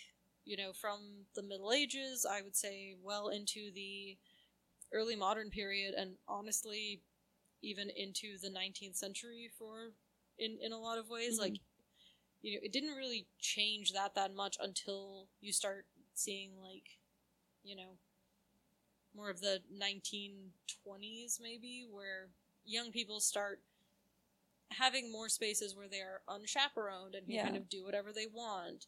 you 0.47 0.57
know 0.57 0.73
from 0.73 1.27
the 1.37 1.43
middle 1.43 1.73
ages 1.73 2.27
i 2.31 2.43
would 2.43 2.57
say 2.57 2.95
well 3.03 3.29
into 3.29 3.73
the 3.75 4.19
early 4.93 5.17
modern 5.17 5.51
period 5.51 5.95
and 5.95 6.17
honestly 6.29 7.03
even 7.63 7.91
into 7.97 8.39
the 8.43 8.51
19th 8.51 8.97
century 8.97 9.51
for 9.59 9.93
in 10.39 10.59
in 10.63 10.73
a 10.73 10.79
lot 10.79 10.99
of 10.99 11.11
ways 11.11 11.39
Mhm. 11.39 11.41
like 11.41 11.61
you 12.43 12.55
know 12.55 12.61
it 12.63 12.73
didn't 12.73 12.97
really 12.97 13.27
change 13.41 13.93
that 13.93 14.15
that 14.15 14.35
much 14.35 14.57
until 14.61 15.29
you 15.41 15.53
start 15.53 15.87
seeing 16.15 16.53
like 16.61 16.99
you 17.65 17.77
know 17.77 17.99
more 19.15 19.31
of 19.31 19.41
the 19.41 19.63
1920s 19.71 21.41
maybe 21.43 21.87
where 21.91 22.29
young 22.65 22.93
people 22.93 23.21
start 23.21 23.61
having 24.71 25.11
more 25.13 25.29
spaces 25.29 25.75
where 25.77 25.89
they 25.89 26.01
are 26.01 26.23
unchaperoned 26.29 27.15
and 27.15 27.29
can 27.29 27.37
Yeah. 27.37 27.45
kind 27.45 27.57
of 27.57 27.69
do 27.69 27.85
whatever 27.85 28.13
they 28.13 28.27
want 28.27 28.87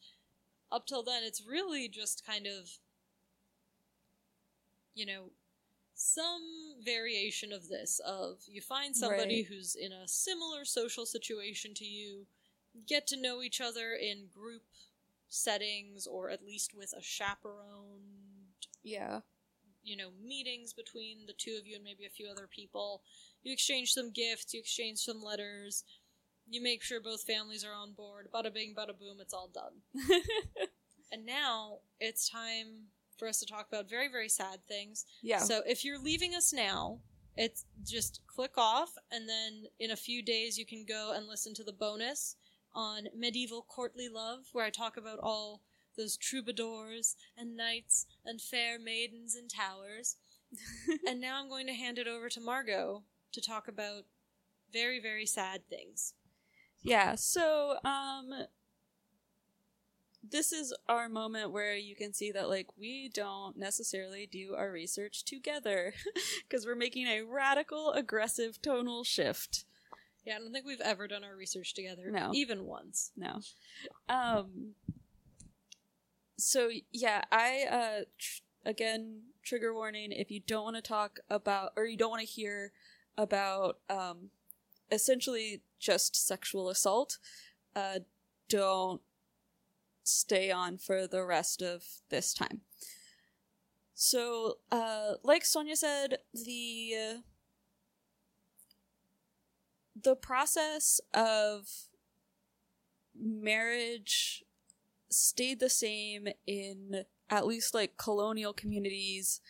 up 0.71 0.87
till 0.87 1.03
then 1.03 1.23
it's 1.23 1.43
really 1.47 1.89
just 1.89 2.25
kind 2.27 2.47
of 2.47 2.71
you 4.95 5.07
know 5.07 5.31
some 5.95 6.75
variation 6.85 7.53
of 7.53 7.69
this 7.69 8.01
of 8.07 8.39
you 8.47 8.61
find 8.61 8.95
somebody 8.97 9.37
Right. 9.43 9.47
who's 9.47 9.75
in 9.75 9.93
a 9.93 10.07
similar 10.07 10.65
social 10.65 11.07
situation 11.07 11.75
to 11.75 11.85
you 11.85 12.27
get 12.87 13.07
to 13.09 13.21
know 13.21 13.43
each 13.43 13.61
other 13.61 13.93
in 13.95 14.27
group 14.33 14.63
settings 15.29 16.07
or 16.07 16.31
at 16.31 16.45
least 16.45 16.73
with 16.75 16.95
a 16.97 17.03
chaperoned 17.03 18.67
Yeah. 18.85 19.21
you 19.83 19.97
know 19.97 20.11
meetings 20.25 20.73
between 20.73 21.27
the 21.27 21.33
two 21.33 21.57
of 21.59 21.67
you 21.67 21.75
and 21.77 21.85
maybe 21.85 22.05
a 22.07 22.11
few 22.11 22.29
other 22.29 22.47
people 22.47 23.03
you 23.43 23.53
exchange 23.53 23.93
some 23.93 24.11
gifts 24.13 24.55
you 24.55 24.61
exchange 24.61 24.99
some 24.99 25.21
letters 25.23 25.85
you 26.51 26.63
make 26.63 26.83
sure 26.83 27.01
both 27.01 27.23
families 27.23 27.65
are 27.65 27.73
on 27.75 27.93
board. 27.93 28.29
Bada 28.33 28.53
bing 28.53 28.75
bada 28.77 28.99
boom 28.99 29.19
it's 29.21 29.35
all 29.35 29.49
done. 29.53 29.83
And 31.11 31.25
now 31.25 31.79
it's 32.01 32.29
time 32.29 32.89
for 33.19 33.29
us 33.29 33.41
to 33.41 33.47
talk 33.47 33.67
about 33.69 33.89
very 33.89 34.09
very 34.09 34.29
sad 34.29 34.61
things. 34.69 35.07
Yeah. 35.23 35.39
so 35.39 35.63
if 35.67 35.85
you're 35.85 35.99
leaving 35.99 36.35
us 36.35 36.53
now 36.53 37.01
it's 37.37 37.65
just 37.85 38.21
click 38.27 38.59
off 38.59 38.91
and 39.13 39.29
then 39.29 39.65
in 39.79 39.91
a 39.93 39.97
few 39.97 40.23
days 40.23 40.59
you 40.59 40.67
can 40.67 40.85
go 40.87 41.13
and 41.17 41.27
listen 41.27 41.55
to 41.55 41.65
the 41.65 41.73
bonus 41.73 42.37
on 42.75 43.07
medieval 43.17 43.65
courtly 43.69 44.09
love 44.09 44.41
where 44.53 44.65
i 44.65 44.71
talk 44.71 44.97
about 44.97 45.19
all 45.23 45.63
those 45.97 46.17
troubadours 46.17 47.17
and 47.37 47.57
knights 47.57 48.07
and 48.25 48.41
fair 48.41 48.79
maidens 48.79 49.35
and 49.35 49.51
towers. 49.51 50.17
And 51.09 51.21
now 51.21 51.41
i'm 51.41 51.49
going 51.49 51.67
to 51.67 51.73
hand 51.75 51.99
it 51.99 52.07
over 52.07 52.29
to 52.29 52.41
margot 52.41 53.03
to 53.33 53.41
talk 53.41 53.69
about 53.69 54.05
very 54.73 55.01
very 55.01 55.27
sad 55.27 55.63
things 55.69 56.15
Yeah, 56.83 57.14
so 57.17 57.77
um 57.85 58.31
this 60.31 60.53
is 60.53 60.75
our 60.88 61.09
moment 61.09 61.53
where 61.53 61.75
you 61.77 61.95
can 61.95 62.12
see 62.12 62.33
that 62.33 62.49
like 62.49 62.67
we 62.79 63.09
don't 63.12 63.57
necessarily 63.57 64.27
do 64.31 64.55
our 64.57 64.71
research 64.71 65.25
together 65.25 65.95
because 66.49 66.67
we're 66.67 66.75
making 66.75 67.07
a 67.07 67.23
radical 67.23 67.93
aggressive 67.93 68.61
tonal 68.61 69.05
shift. 69.05 69.64
yeah 70.27 70.35
i 70.37 70.38
don't 70.38 70.53
think 70.53 70.67
we've 70.67 70.81
ever 70.81 71.07
done 71.09 71.25
our 71.25 71.37
research 71.37 71.73
together 71.73 72.11
No. 72.11 72.31
even 72.35 72.64
once 72.64 73.12
No. 73.17 73.41
Um 74.09 74.75
so 76.37 76.69
yeah, 76.93 77.23
I 77.33 77.64
uh 77.71 78.05
tr- 78.19 78.43
again 78.64 79.23
trigger 79.45 79.73
warning 79.73 80.12
if 80.12 80.31
you 80.31 80.41
don't 80.41 80.64
want 80.64 80.77
to 80.77 80.83
talk 80.83 81.21
about 81.31 81.73
or 81.77 81.87
you 81.87 81.97
don't 81.97 82.11
want 82.11 82.21
to 82.27 82.27
hear 82.33 82.73
about 83.17 83.79
um 83.88 84.31
essentially 84.91 85.62
just 85.79 86.17
sexual 86.17 86.69
assault, 86.69 87.19
uh 87.75 88.01
don't 88.49 89.03
stay 90.05 90.51
on 90.51 90.79
for 90.79 91.07
the 91.07 91.25
rest 91.25 91.62
of 91.62 91.85
this 92.11 92.33
time. 92.33 92.62
So, 93.95 94.59
uh 94.71 95.14
like 95.23 95.45
Sonya 95.45 95.77
said, 95.77 96.19
the 96.33 96.95
uh, 96.97 97.19
the 100.01 100.17
process 100.17 101.01
of 101.12 101.69
marriage 103.21 104.45
stayed 105.11 105.61
the 105.61 105.71
same 105.71 106.29
in 106.47 107.05
at 107.31 107.47
least 107.47 107.75
like 107.75 107.97
colonial 107.97 108.53
communities 108.53 109.41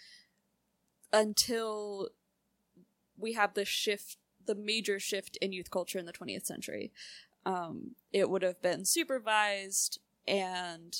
until 1.12 2.09
we 3.17 3.33
have 3.33 3.55
the 3.55 3.64
shift 3.64 4.17
the 4.49 4.57
major 4.57 4.99
shift 4.99 5.37
in 5.41 5.53
youth 5.53 5.71
culture 5.71 5.99
in 5.99 6.07
the 6.07 6.13
20th 6.13 6.47
century. 6.47 6.91
Um, 7.47 7.93
it 8.13 8.29
would 8.29 8.43
have 8.43 8.61
been 8.61 8.85
supervised 8.85 10.01
and 10.27 10.99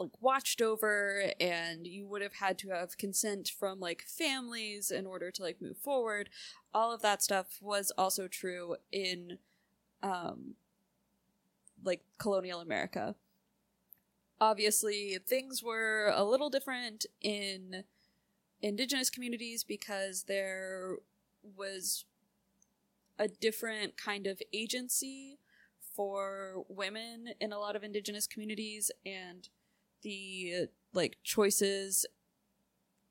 like 0.00 0.10
watched 0.20 0.62
over 0.62 1.32
and 1.38 1.86
you 1.86 2.06
would 2.08 2.22
have 2.22 2.34
had 2.34 2.58
to 2.58 2.70
have 2.70 2.96
consent 2.96 3.52
from 3.58 3.78
like 3.78 4.02
families 4.02 4.90
in 4.90 5.06
order 5.06 5.30
to 5.30 5.42
like 5.42 5.60
move 5.60 5.76
forward. 5.76 6.30
All 6.72 6.92
of 6.92 7.02
that 7.02 7.22
stuff 7.22 7.58
was 7.60 7.92
also 7.96 8.26
true 8.26 8.76
in 8.90 9.38
um 10.02 10.54
like 11.84 12.02
colonial 12.18 12.60
america. 12.60 13.14
Obviously 14.40 15.18
things 15.26 15.62
were 15.62 16.10
a 16.14 16.24
little 16.24 16.48
different 16.48 17.04
in 17.20 17.84
indigenous 18.62 19.10
communities 19.10 19.64
because 19.64 20.24
there 20.24 20.96
was 21.42 22.04
a 23.18 23.28
different 23.28 23.96
kind 23.96 24.26
of 24.26 24.40
agency 24.52 25.38
for 25.94 26.64
women 26.68 27.30
in 27.40 27.52
a 27.52 27.58
lot 27.58 27.76
of 27.76 27.84
indigenous 27.84 28.26
communities 28.26 28.90
and 29.04 29.48
the 30.02 30.68
like 30.92 31.18
choices 31.22 32.06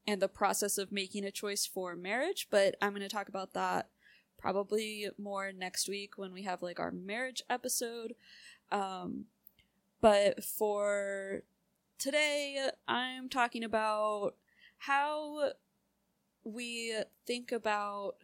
and 0.07 0.21
the 0.21 0.27
process 0.27 0.77
of 0.77 0.91
making 0.91 1.23
a 1.23 1.31
choice 1.31 1.65
for 1.65 1.95
marriage 1.95 2.47
but 2.49 2.75
i'm 2.81 2.91
going 2.91 3.01
to 3.01 3.09
talk 3.09 3.29
about 3.29 3.53
that 3.53 3.89
probably 4.39 5.07
more 5.17 5.51
next 5.51 5.87
week 5.89 6.17
when 6.17 6.33
we 6.33 6.43
have 6.43 6.61
like 6.61 6.79
our 6.79 6.91
marriage 6.91 7.43
episode. 7.49 8.15
Um 8.71 9.25
but 10.01 10.43
for 10.43 11.43
today 11.97 12.69
i'm 12.87 13.27
talking 13.27 13.63
about 13.65 14.35
how 14.77 15.51
we 16.53 16.95
think 17.25 17.51
about 17.51 18.15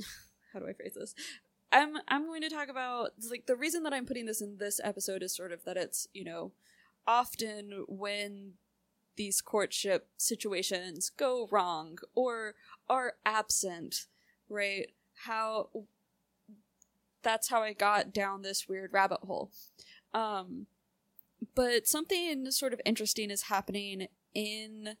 how 0.52 0.60
do 0.60 0.68
I 0.68 0.72
phrase 0.72 0.94
this? 0.94 1.14
I'm 1.72 1.96
I'm 2.08 2.26
going 2.26 2.42
to 2.42 2.48
talk 2.48 2.68
about 2.68 3.10
like 3.28 3.46
the 3.46 3.56
reason 3.56 3.82
that 3.82 3.92
I'm 3.92 4.06
putting 4.06 4.26
this 4.26 4.40
in 4.40 4.58
this 4.58 4.80
episode 4.82 5.22
is 5.22 5.34
sort 5.34 5.52
of 5.52 5.64
that 5.64 5.76
it's, 5.76 6.08
you 6.14 6.24
know, 6.24 6.52
often 7.06 7.84
when 7.88 8.52
these 9.16 9.40
courtship 9.40 10.08
situations 10.16 11.10
go 11.10 11.48
wrong 11.50 11.98
or 12.14 12.54
are 12.88 13.14
absent, 13.26 14.06
right? 14.48 14.90
How 15.24 15.68
that's 17.22 17.48
how 17.48 17.62
I 17.62 17.72
got 17.72 18.12
down 18.12 18.42
this 18.42 18.68
weird 18.68 18.92
rabbit 18.92 19.20
hole. 19.22 19.50
Um 20.12 20.66
but 21.54 21.86
something 21.86 22.50
sort 22.50 22.72
of 22.72 22.80
interesting 22.84 23.30
is 23.30 23.42
happening 23.42 24.08
in 24.34 24.96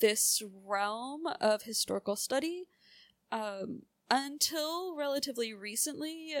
this 0.00 0.42
realm 0.64 1.26
of 1.40 1.62
historical 1.62 2.16
study. 2.16 2.64
Um, 3.32 3.82
until 4.10 4.94
relatively 4.96 5.52
recently, 5.52 6.34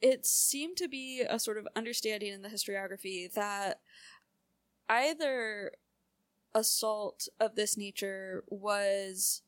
it 0.00 0.26
seemed 0.26 0.76
to 0.78 0.88
be 0.88 1.22
a 1.28 1.38
sort 1.38 1.58
of 1.58 1.68
understanding 1.76 2.32
in 2.32 2.42
the 2.42 2.48
historiography 2.48 3.30
that 3.34 3.80
either 4.88 5.72
assault 6.54 7.28
of 7.38 7.54
this 7.54 7.76
nature 7.76 8.44
was 8.48 9.42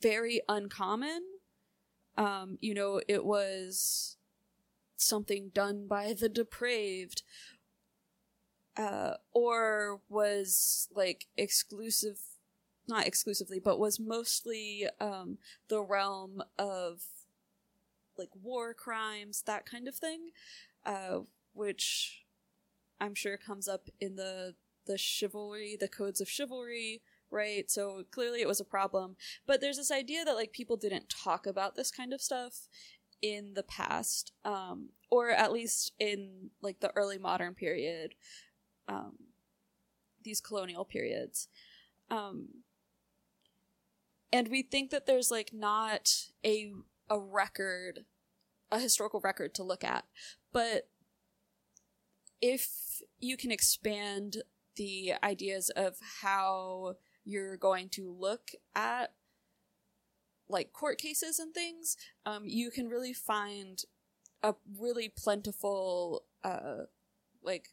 very 0.00 0.40
uncommon. 0.48 1.22
Um, 2.18 2.58
you 2.60 2.74
know, 2.74 3.00
it 3.08 3.24
was 3.24 4.15
something 4.96 5.50
done 5.54 5.86
by 5.86 6.12
the 6.12 6.28
depraved, 6.28 7.22
uh, 8.76 9.14
or 9.32 10.00
was 10.08 10.88
like 10.94 11.26
exclusive 11.36 12.18
not 12.88 13.06
exclusively, 13.06 13.58
but 13.58 13.78
was 13.78 13.98
mostly 13.98 14.86
um, 15.00 15.38
the 15.68 15.82
realm 15.82 16.42
of 16.58 17.02
like 18.18 18.30
war 18.40 18.74
crimes, 18.74 19.42
that 19.46 19.66
kind 19.66 19.88
of 19.88 19.96
thing, 19.96 20.30
uh, 20.84 21.20
which 21.52 22.24
I'm 23.00 23.14
sure 23.14 23.36
comes 23.36 23.68
up 23.68 23.88
in 24.00 24.16
the 24.16 24.54
the 24.86 24.96
chivalry, 24.96 25.76
the 25.78 25.88
codes 25.88 26.20
of 26.20 26.30
chivalry, 26.30 27.02
right? 27.30 27.68
So 27.68 28.04
clearly 28.12 28.40
it 28.40 28.46
was 28.48 28.60
a 28.60 28.64
problem. 28.64 29.16
But 29.44 29.60
there's 29.60 29.78
this 29.78 29.90
idea 29.90 30.24
that 30.24 30.36
like 30.36 30.52
people 30.52 30.76
didn't 30.76 31.08
talk 31.08 31.46
about 31.46 31.74
this 31.74 31.90
kind 31.90 32.12
of 32.12 32.20
stuff 32.20 32.68
in 33.22 33.54
the 33.54 33.62
past, 33.62 34.32
um, 34.44 34.90
or 35.10 35.30
at 35.30 35.52
least 35.52 35.92
in 35.98 36.50
like 36.60 36.80
the 36.80 36.92
early 36.96 37.18
modern 37.18 37.54
period, 37.54 38.14
um, 38.88 39.14
these 40.22 40.40
colonial 40.40 40.84
periods. 40.84 41.48
Um, 42.10 42.48
and 44.32 44.48
we 44.48 44.62
think 44.62 44.90
that 44.90 45.06
there's 45.06 45.30
like 45.30 45.52
not 45.52 46.26
a 46.44 46.72
a 47.08 47.18
record 47.18 48.04
a 48.70 48.80
historical 48.80 49.20
record 49.20 49.54
to 49.54 49.62
look 49.62 49.84
at 49.84 50.04
but 50.52 50.88
if 52.42 53.00
you 53.20 53.36
can 53.36 53.50
expand 53.50 54.42
the 54.76 55.14
ideas 55.22 55.70
of 55.70 55.96
how 56.22 56.96
you're 57.24 57.56
going 57.56 57.88
to 57.88 58.10
look 58.10 58.50
at 58.74 59.12
like 60.48 60.72
court 60.72 60.98
cases 60.98 61.38
and 61.38 61.54
things 61.54 61.96
um, 62.24 62.42
you 62.46 62.70
can 62.70 62.88
really 62.88 63.12
find 63.12 63.82
a 64.42 64.54
really 64.78 65.08
plentiful 65.08 66.24
uh, 66.44 66.84
like 67.42 67.70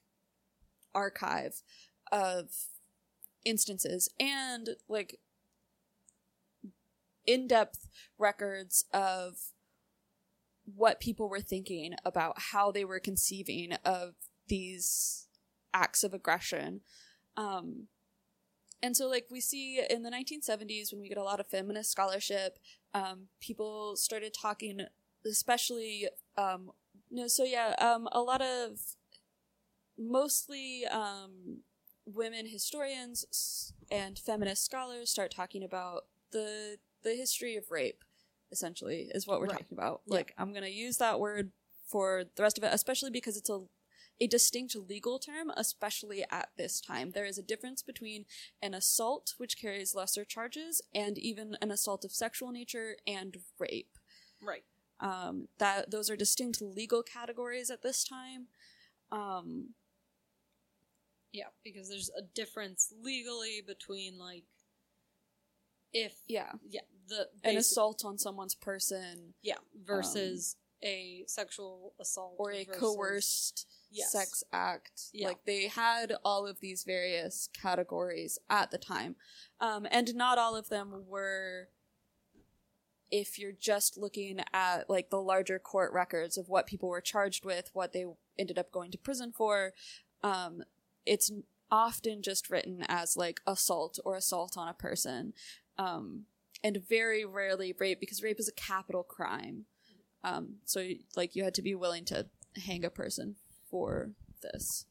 archive 0.95 1.61
of 2.11 2.49
instances 3.45 4.09
and 4.19 4.69
like 4.87 5.19
in-depth 7.25 7.87
records 8.17 8.85
of 8.93 9.51
what 10.65 10.99
people 10.99 11.29
were 11.29 11.41
thinking 11.41 11.93
about 12.05 12.35
how 12.51 12.71
they 12.71 12.85
were 12.85 12.99
conceiving 12.99 13.73
of 13.85 14.15
these 14.47 15.27
acts 15.73 16.03
of 16.03 16.13
aggression. 16.13 16.81
Um, 17.35 17.87
and 18.83 18.95
so 18.95 19.07
like 19.07 19.25
we 19.31 19.41
see 19.41 19.81
in 19.89 20.03
the 20.03 20.11
1970s 20.11 20.91
when 20.91 21.01
we 21.01 21.09
get 21.09 21.17
a 21.17 21.23
lot 21.23 21.39
of 21.39 21.47
feminist 21.47 21.89
scholarship 21.91 22.59
um, 22.93 23.27
people 23.41 23.95
started 23.95 24.33
talking 24.39 24.81
especially 25.25 26.07
um, 26.37 26.69
no 27.09 27.27
so 27.27 27.43
yeah 27.43 27.73
um, 27.79 28.07
a 28.11 28.21
lot 28.21 28.41
of 28.41 28.79
mostly 29.97 30.85
um, 30.91 31.61
women 32.05 32.47
historians 32.47 33.73
and 33.91 34.19
feminist 34.19 34.65
scholars 34.65 35.09
start 35.09 35.31
talking 35.33 35.63
about 35.63 36.03
the 36.31 36.77
the 37.03 37.15
history 37.15 37.55
of 37.55 37.69
rape, 37.69 38.03
essentially, 38.51 39.09
is 39.13 39.27
what 39.27 39.39
we're 39.39 39.47
right. 39.47 39.59
talking 39.59 39.77
about. 39.77 40.01
Yeah. 40.05 40.15
Like, 40.15 40.33
I'm 40.37 40.53
gonna 40.53 40.67
use 40.67 40.97
that 40.97 41.19
word 41.19 41.51
for 41.87 42.23
the 42.35 42.43
rest 42.43 42.57
of 42.57 42.63
it, 42.63 42.71
especially 42.73 43.11
because 43.11 43.37
it's 43.37 43.49
a 43.49 43.61
a 44.19 44.27
distinct 44.27 44.75
legal 44.75 45.19
term, 45.19 45.51
especially 45.55 46.23
at 46.29 46.49
this 46.57 46.79
time. 46.79 47.11
There 47.11 47.25
is 47.25 47.37
a 47.37 47.43
difference 47.43 47.81
between 47.81 48.25
an 48.61 48.73
assault, 48.73 49.33
which 49.37 49.59
carries 49.59 49.95
lesser 49.95 50.23
charges, 50.25 50.81
and 50.93 51.17
even 51.17 51.57
an 51.61 51.71
assault 51.71 52.05
of 52.05 52.11
sexual 52.11 52.51
nature 52.51 52.95
and 53.07 53.37
rape. 53.59 53.97
Right. 54.41 54.63
Um, 54.99 55.47
that 55.57 55.91
those 55.91 56.09
are 56.09 56.15
distinct 56.15 56.61
legal 56.61 57.03
categories 57.03 57.69
at 57.69 57.81
this 57.81 58.03
time. 58.03 58.47
Um, 59.11 59.69
yeah, 61.31 61.47
because 61.63 61.89
there's 61.89 62.11
a 62.17 62.21
difference 62.21 62.93
legally 63.01 63.61
between 63.65 64.17
like 64.17 64.43
if 65.93 66.13
yeah 66.27 66.51
yeah 66.67 66.81
the 67.07 67.27
an 67.43 67.57
assault 67.57 68.03
on 68.03 68.17
someone's 68.17 68.55
person 68.55 69.33
yeah 69.43 69.57
versus 69.85 70.55
a 70.83 71.23
sexual 71.27 71.93
assault 71.99 72.35
or 72.37 72.51
a 72.51 72.65
versus, 72.65 72.79
coerced 72.79 73.67
yes. 73.91 74.11
sex 74.11 74.43
act 74.51 75.03
yeah. 75.13 75.27
like 75.27 75.45
they 75.45 75.67
had 75.67 76.13
all 76.23 76.45
of 76.45 76.59
these 76.59 76.83
various 76.83 77.49
categories 77.53 78.37
at 78.49 78.71
the 78.71 78.77
time 78.77 79.15
um, 79.61 79.87
and 79.89 80.15
not 80.15 80.37
all 80.37 80.55
of 80.55 80.69
them 80.69 81.03
were 81.07 81.69
if 83.11 83.37
you're 83.37 83.51
just 83.51 83.97
looking 83.97 84.39
at 84.53 84.89
like 84.89 85.09
the 85.09 85.21
larger 85.21 85.59
court 85.59 85.93
records 85.93 86.37
of 86.37 86.49
what 86.49 86.65
people 86.65 86.89
were 86.89 87.01
charged 87.01 87.45
with 87.45 87.69
what 87.73 87.93
they 87.93 88.05
ended 88.37 88.57
up 88.57 88.71
going 88.71 88.91
to 88.91 88.97
prison 88.97 89.31
for 89.31 89.73
um, 90.23 90.63
it's 91.05 91.31
often 91.71 92.21
just 92.21 92.49
written 92.49 92.85
as 92.87 93.15
like 93.17 93.39
assault 93.47 93.99
or 94.05 94.15
assault 94.15 94.57
on 94.57 94.67
a 94.67 94.73
person 94.73 95.33
um, 95.77 96.25
and 96.63 96.87
very 96.87 97.25
rarely 97.25 97.73
rape 97.77 97.99
because 97.99 98.23
rape 98.23 98.39
is 98.39 98.47
a 98.47 98.53
capital 98.53 99.03
crime. 99.03 99.65
Um, 100.23 100.55
so 100.65 100.87
like 101.15 101.35
you 101.35 101.43
had 101.43 101.53
to 101.55 101.61
be 101.61 101.75
willing 101.75 102.05
to 102.05 102.27
hang 102.65 102.85
a 102.85 102.89
person 102.89 103.35
for 103.69 104.11
this. 104.41 104.85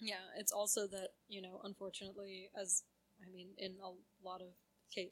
Yeah, 0.00 0.14
it's 0.36 0.52
also 0.52 0.86
that 0.86 1.08
you 1.28 1.42
know, 1.42 1.60
unfortunately, 1.64 2.50
as 2.60 2.84
I 3.22 3.30
mean, 3.30 3.48
in 3.58 3.74
a 3.82 4.26
lot 4.26 4.40
of 4.40 4.48
case, 4.94 5.10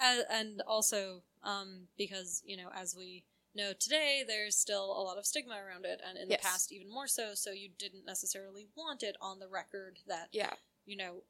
and, 0.00 0.24
and 0.30 0.62
also 0.66 1.22
um, 1.42 1.88
because 1.96 2.42
you 2.44 2.56
know, 2.56 2.68
as 2.74 2.96
we 2.96 3.24
know 3.54 3.72
today, 3.78 4.24
there's 4.26 4.56
still 4.56 4.84
a 4.84 5.02
lot 5.02 5.18
of 5.18 5.26
stigma 5.26 5.54
around 5.54 5.84
it, 5.84 6.00
and 6.06 6.18
in 6.18 6.28
yes. 6.28 6.40
the 6.40 6.48
past, 6.48 6.72
even 6.72 6.92
more 6.92 7.06
so. 7.06 7.30
So 7.34 7.50
you 7.50 7.70
didn't 7.78 8.04
necessarily 8.04 8.66
want 8.76 9.02
it 9.02 9.16
on 9.20 9.38
the 9.38 9.48
record 9.48 9.98
that 10.08 10.28
yeah, 10.32 10.54
you 10.84 10.96
know, 10.96 11.22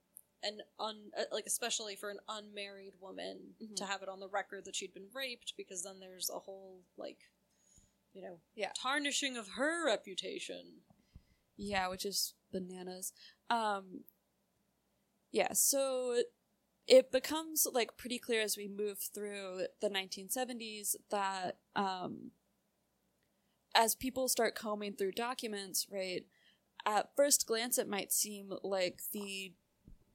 an 0.43 0.61
un 0.79 0.97
uh, 1.19 1.25
like 1.33 1.47
especially 1.47 1.97
for 1.97 2.11
an 2.11 2.19
unmarried 2.29 2.95
woman 3.01 3.39
mm-hmm. 3.63 3.75
to 3.75 3.85
have 3.85 4.03
it 4.03 4.09
on 4.09 4.21
the 4.21 4.29
record 4.29 4.65
that 4.65 4.77
she'd 4.77 4.95
been 4.95 5.09
raped 5.15 5.55
because 5.57 5.83
then 5.83 6.01
there's 6.01 6.31
a 6.31 6.39
whole 6.39 6.81
like 6.97 7.19
you 8.13 8.23
know 8.23 8.39
yeah. 8.55 8.71
tarnishing 8.81 9.37
of 9.37 9.51
her 9.57 9.87
reputation. 9.87 10.83
Yeah 11.57 11.89
which 11.89 12.05
is 12.05 12.35
bananas. 12.53 13.13
Um 13.51 14.05
yeah 15.33 15.53
so 15.53 16.17
it 16.87 17.13
becomes 17.13 17.67
like 17.73 17.99
pretty 17.99 18.19
clear 18.19 18.41
as 18.41 18.57
we 18.57 18.67
move 18.67 18.99
through 18.99 19.67
the 19.83 19.91
1970s 19.91 20.97
that 21.11 21.59
um 21.77 22.31
as 23.75 23.95
people 23.95 24.29
start 24.29 24.55
combing 24.55 24.95
through 24.95 25.13
documents 25.13 25.87
right 25.93 26.25
at 26.87 27.11
first 27.17 27.47
glance, 27.47 27.79
it 27.79 27.89
might 27.89 28.13
seem 28.13 28.53
like 28.63 29.03
the 29.13 29.53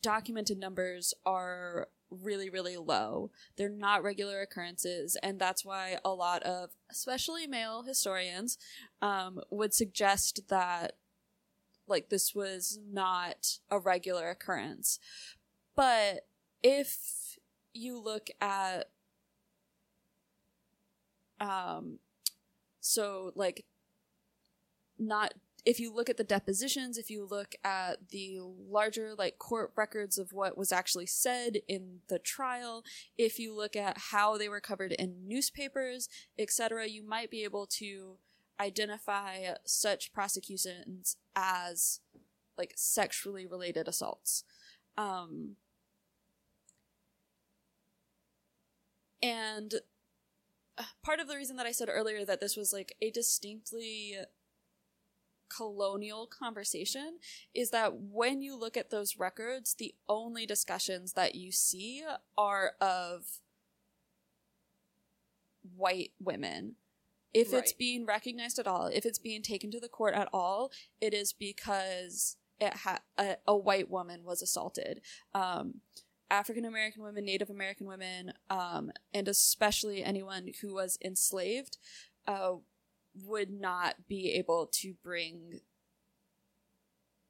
documented 0.01 0.57
numbers 0.57 1.13
are 1.25 1.87
really, 2.21 2.49
really 2.49 2.77
low. 2.77 3.31
They're 3.57 3.69
not 3.69 4.03
regular 4.03 4.41
occurrences, 4.41 5.17
and 5.23 5.39
that's 5.39 5.65
why 5.65 5.97
a 6.03 6.11
lot 6.11 6.43
of, 6.43 6.71
especially 6.89 7.47
male 7.47 7.83
historians, 7.83 8.57
um, 9.01 9.41
would 9.49 9.73
suggest 9.73 10.47
that 10.49 10.93
like 11.87 12.09
this 12.09 12.33
was 12.33 12.79
not 12.91 13.59
a 13.69 13.79
regular 13.79 14.29
occurrence. 14.29 14.99
But 15.75 16.25
if 16.61 17.37
you 17.73 17.99
look 17.99 18.29
at 18.39 18.89
um 21.39 21.99
so 22.79 23.31
like 23.35 23.65
not 24.99 25.33
if 25.65 25.79
you 25.79 25.93
look 25.93 26.09
at 26.09 26.17
the 26.17 26.23
depositions, 26.23 26.97
if 26.97 27.09
you 27.09 27.25
look 27.29 27.55
at 27.63 28.09
the 28.09 28.39
larger 28.41 29.15
like 29.17 29.39
court 29.39 29.71
records 29.75 30.17
of 30.17 30.33
what 30.33 30.57
was 30.57 30.71
actually 30.71 31.05
said 31.05 31.57
in 31.67 31.99
the 32.09 32.19
trial, 32.19 32.83
if 33.17 33.39
you 33.39 33.55
look 33.55 33.75
at 33.75 33.97
how 34.11 34.37
they 34.37 34.49
were 34.49 34.59
covered 34.59 34.91
in 34.93 35.27
newspapers, 35.27 36.09
etc., 36.37 36.87
you 36.87 37.07
might 37.07 37.31
be 37.31 37.43
able 37.43 37.65
to 37.65 38.17
identify 38.59 39.53
such 39.65 40.13
prosecutions 40.13 41.17
as 41.35 42.01
like 42.57 42.73
sexually 42.75 43.47
related 43.47 43.87
assaults. 43.87 44.43
Um, 44.97 45.55
and 49.21 49.75
uh, 50.77 50.83
part 51.03 51.19
of 51.19 51.27
the 51.27 51.35
reason 51.35 51.55
that 51.55 51.65
I 51.65 51.71
said 51.71 51.87
earlier 51.89 52.25
that 52.25 52.41
this 52.41 52.57
was 52.57 52.73
like 52.73 52.93
a 53.01 53.09
distinctly 53.09 54.17
colonial 55.55 56.27
conversation 56.27 57.19
is 57.53 57.69
that 57.71 57.93
when 57.95 58.41
you 58.41 58.57
look 58.57 58.77
at 58.77 58.89
those 58.89 59.17
records, 59.17 59.73
the 59.73 59.93
only 60.07 60.45
discussions 60.45 61.13
that 61.13 61.35
you 61.35 61.51
see 61.51 62.03
are 62.37 62.73
of 62.81 63.39
white 65.75 66.11
women. 66.19 66.75
If 67.33 67.51
it's 67.51 67.73
being 67.73 68.05
recognized 68.05 68.59
at 68.59 68.67
all, 68.67 68.87
if 68.87 69.07
it's 69.07 69.17
being 69.17 69.41
taken 69.41 69.71
to 69.71 69.79
the 69.79 69.89
court 69.89 70.13
at 70.13 70.29
all, 70.31 70.71
it 71.01 71.15
is 71.15 71.33
because 71.33 72.37
it 72.59 72.73
ha- 72.75 73.01
a, 73.17 73.37
a 73.47 73.57
white 73.57 73.89
woman 73.89 74.23
was 74.23 74.43
assaulted. 74.43 75.01
Um, 75.33 75.81
African 76.29 76.65
American 76.65 77.03
women, 77.03 77.25
Native 77.25 77.49
American 77.49 77.87
women, 77.87 78.33
um, 78.49 78.91
and 79.13 79.27
especially 79.27 80.03
anyone 80.03 80.51
who 80.61 80.73
was 80.73 80.97
enslaved, 81.03 81.77
uh, 82.27 82.53
would 83.25 83.51
not 83.51 84.07
be 84.07 84.31
able 84.33 84.67
to 84.71 84.93
bring 85.03 85.59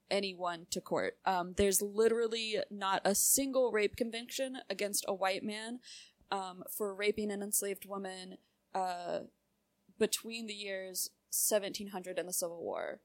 anyone 0.09 0.67
to 0.69 0.79
court. 0.79 1.17
Um, 1.25 1.53
there's 1.57 1.81
literally 1.81 2.57
not 2.69 3.01
a 3.03 3.15
single 3.15 3.71
rape 3.71 3.95
conviction 3.95 4.59
against 4.69 5.05
a 5.07 5.13
white 5.13 5.43
man 5.43 5.79
um, 6.31 6.63
for 6.75 6.93
raping 6.93 7.31
an 7.31 7.41
enslaved 7.41 7.85
woman 7.85 8.37
uh, 8.75 9.19
between 9.99 10.47
the 10.47 10.53
years 10.53 11.09
1700 11.31 12.19
and 12.19 12.29
the 12.29 12.33
Civil 12.33 12.61
War, 12.61 12.99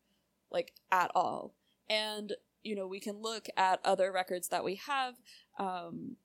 like 0.50 0.72
at 0.92 1.10
all. 1.14 1.54
And 1.88 2.34
you 2.62 2.74
know, 2.74 2.86
we 2.86 3.00
can 3.00 3.22
look 3.22 3.48
at 3.56 3.80
other 3.84 4.12
records 4.12 4.48
that 4.48 4.64
we 4.64 4.76
have. 4.86 5.14
Um, 5.58 6.16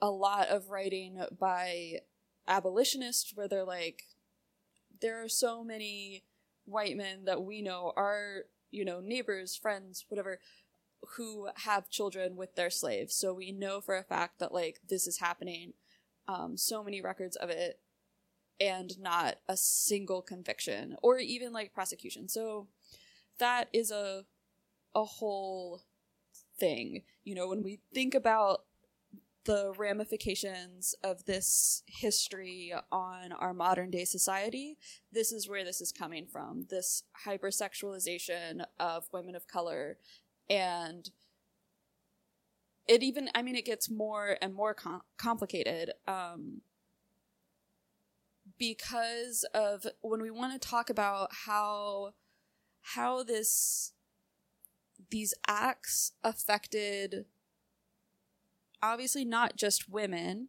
a 0.00 0.10
lot 0.10 0.48
of 0.48 0.68
writing 0.68 1.20
by 1.38 2.00
abolitionists 2.46 3.32
where 3.34 3.48
they're 3.48 3.64
like, 3.64 4.02
there 5.00 5.22
are 5.22 5.28
so 5.28 5.64
many 5.64 6.24
white 6.64 6.96
men 6.96 7.24
that 7.24 7.42
we 7.42 7.62
know 7.62 7.92
are, 7.96 8.44
you 8.70 8.84
know, 8.84 9.00
neighbors, 9.00 9.56
friends, 9.56 10.04
whatever, 10.08 10.38
who 11.16 11.48
have 11.56 11.90
children 11.90 12.36
with 12.36 12.54
their 12.54 12.70
slaves. 12.70 13.14
So 13.14 13.34
we 13.34 13.52
know 13.52 13.80
for 13.80 13.96
a 13.96 14.02
fact 14.02 14.38
that 14.38 14.52
like 14.52 14.80
this 14.88 15.06
is 15.06 15.18
happening. 15.18 15.74
Um, 16.26 16.56
so 16.56 16.82
many 16.82 17.02
records 17.02 17.36
of 17.36 17.50
it 17.50 17.80
and 18.60 18.98
not 18.98 19.36
a 19.48 19.56
single 19.56 20.22
conviction 20.22 20.96
or 21.02 21.18
even 21.18 21.52
like 21.52 21.74
prosecution. 21.74 22.28
So 22.28 22.68
that 23.38 23.68
is 23.72 23.90
a 23.90 24.24
a 24.94 25.04
whole 25.04 25.82
thing. 26.58 27.02
You 27.24 27.34
know, 27.34 27.48
when 27.48 27.62
we 27.62 27.80
think 27.92 28.14
about 28.14 28.64
the 29.44 29.72
ramifications 29.76 30.94
of 31.02 31.24
this 31.26 31.82
history 31.86 32.72
on 32.90 33.32
our 33.32 33.52
modern 33.52 33.90
day 33.90 34.04
society, 34.04 34.78
this 35.12 35.32
is 35.32 35.48
where 35.48 35.64
this 35.64 35.80
is 35.80 35.92
coming 35.92 36.26
from. 36.26 36.66
This 36.70 37.04
hypersexualization 37.26 38.64
of 38.78 39.04
women 39.12 39.34
of 39.34 39.46
color 39.46 39.98
and 40.50 41.10
it 42.86 43.02
even 43.02 43.30
i 43.34 43.42
mean 43.42 43.56
it 43.56 43.64
gets 43.64 43.90
more 43.90 44.36
and 44.42 44.54
more 44.54 44.74
com- 44.74 45.02
complicated 45.16 45.90
um 46.06 46.60
because 48.58 49.44
of 49.54 49.86
when 50.02 50.20
we 50.20 50.30
want 50.30 50.52
to 50.52 50.68
talk 50.68 50.90
about 50.90 51.30
how 51.46 52.12
how 52.82 53.22
this 53.22 53.92
these 55.10 55.34
acts 55.46 56.12
affected 56.22 57.24
obviously 58.92 59.24
not 59.24 59.56
just 59.56 59.88
women 59.88 60.48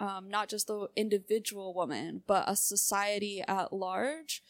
um, 0.00 0.28
not 0.28 0.48
just 0.48 0.66
the 0.66 0.88
individual 0.96 1.72
woman 1.72 2.22
but 2.26 2.44
a 2.48 2.56
society 2.56 3.42
at 3.46 3.72
large. 3.72 4.42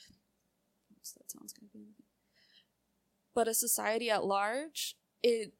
That 1.19 1.31
sounds 1.31 1.55
but 3.35 3.49
a 3.49 3.55
society 3.55 4.11
at 4.11 4.25
large 4.25 4.97
it 5.23 5.53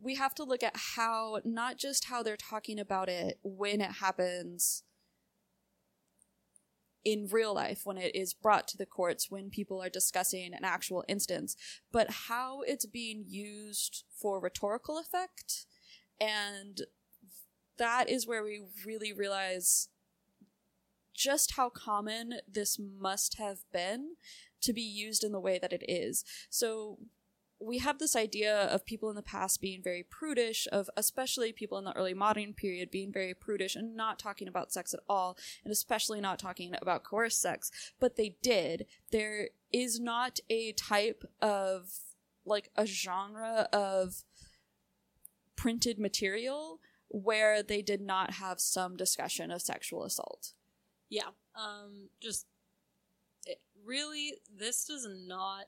we 0.00 0.16
have 0.16 0.34
to 0.34 0.44
look 0.44 0.62
at 0.62 0.76
how 0.96 1.40
not 1.44 1.78
just 1.78 2.06
how 2.06 2.22
they're 2.22 2.36
talking 2.36 2.78
about 2.78 3.08
it 3.08 3.38
when 3.42 3.80
it 3.80 3.92
happens 3.92 4.82
in 7.04 7.28
real 7.30 7.54
life 7.54 7.82
when 7.84 7.98
it 7.98 8.14
is 8.14 8.34
brought 8.34 8.68
to 8.68 8.76
the 8.76 8.86
courts 8.86 9.30
when 9.30 9.48
people 9.48 9.82
are 9.82 9.88
discussing 9.88 10.52
an 10.52 10.64
actual 10.64 11.04
instance 11.08 11.56
but 11.90 12.10
how 12.28 12.62
it's 12.62 12.86
being 12.86 13.24
used 13.26 14.04
for 14.20 14.40
rhetorical 14.40 14.98
effect 14.98 15.66
and 16.20 16.82
that 17.78 18.08
is 18.08 18.26
where 18.26 18.42
we 18.42 18.62
really 18.84 19.12
realize 19.12 19.88
just 21.14 21.52
how 21.52 21.68
common 21.68 22.34
this 22.50 22.78
must 22.78 23.38
have 23.38 23.58
been 23.72 24.16
to 24.60 24.72
be 24.72 24.82
used 24.82 25.24
in 25.24 25.32
the 25.32 25.40
way 25.40 25.58
that 25.58 25.72
it 25.72 25.84
is 25.88 26.24
so 26.48 26.98
we 27.62 27.78
have 27.78 27.98
this 27.98 28.16
idea 28.16 28.64
of 28.66 28.84
people 28.84 29.08
in 29.08 29.16
the 29.16 29.22
past 29.22 29.60
being 29.60 29.82
very 29.82 30.02
prudish, 30.02 30.66
of 30.72 30.90
especially 30.96 31.52
people 31.52 31.78
in 31.78 31.84
the 31.84 31.96
early 31.96 32.14
modern 32.14 32.52
period 32.52 32.90
being 32.90 33.12
very 33.12 33.34
prudish 33.34 33.76
and 33.76 33.94
not 33.94 34.18
talking 34.18 34.48
about 34.48 34.72
sex 34.72 34.92
at 34.92 35.00
all, 35.08 35.36
and 35.64 35.72
especially 35.72 36.20
not 36.20 36.38
talking 36.38 36.74
about 36.80 37.04
coerced 37.04 37.40
sex. 37.40 37.70
But 38.00 38.16
they 38.16 38.36
did. 38.42 38.86
There 39.12 39.50
is 39.72 40.00
not 40.00 40.40
a 40.50 40.72
type 40.72 41.24
of, 41.40 41.90
like, 42.44 42.70
a 42.76 42.84
genre 42.84 43.68
of 43.72 44.24
printed 45.62 45.96
material 45.96 46.80
where 47.08 47.62
they 47.62 47.82
did 47.82 48.00
not 48.00 48.32
have 48.32 48.58
some 48.58 48.96
discussion 48.96 49.52
of 49.52 49.62
sexual 49.62 50.02
assault. 50.02 50.54
Yeah. 51.08 51.28
Um, 51.54 52.08
just 52.20 52.46
it, 53.46 53.60
really, 53.86 54.34
this 54.52 54.84
does 54.84 55.06
not 55.08 55.66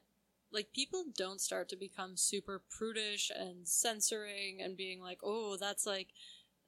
like 0.50 0.72
people 0.74 1.04
don't 1.16 1.40
start 1.40 1.68
to 1.68 1.76
become 1.76 2.16
super 2.16 2.62
prudish 2.70 3.30
and 3.36 3.68
censoring 3.68 4.60
and 4.60 4.76
being 4.76 5.00
like, 5.00 5.18
oh, 5.22 5.56
that's 5.60 5.86
like 5.86 6.08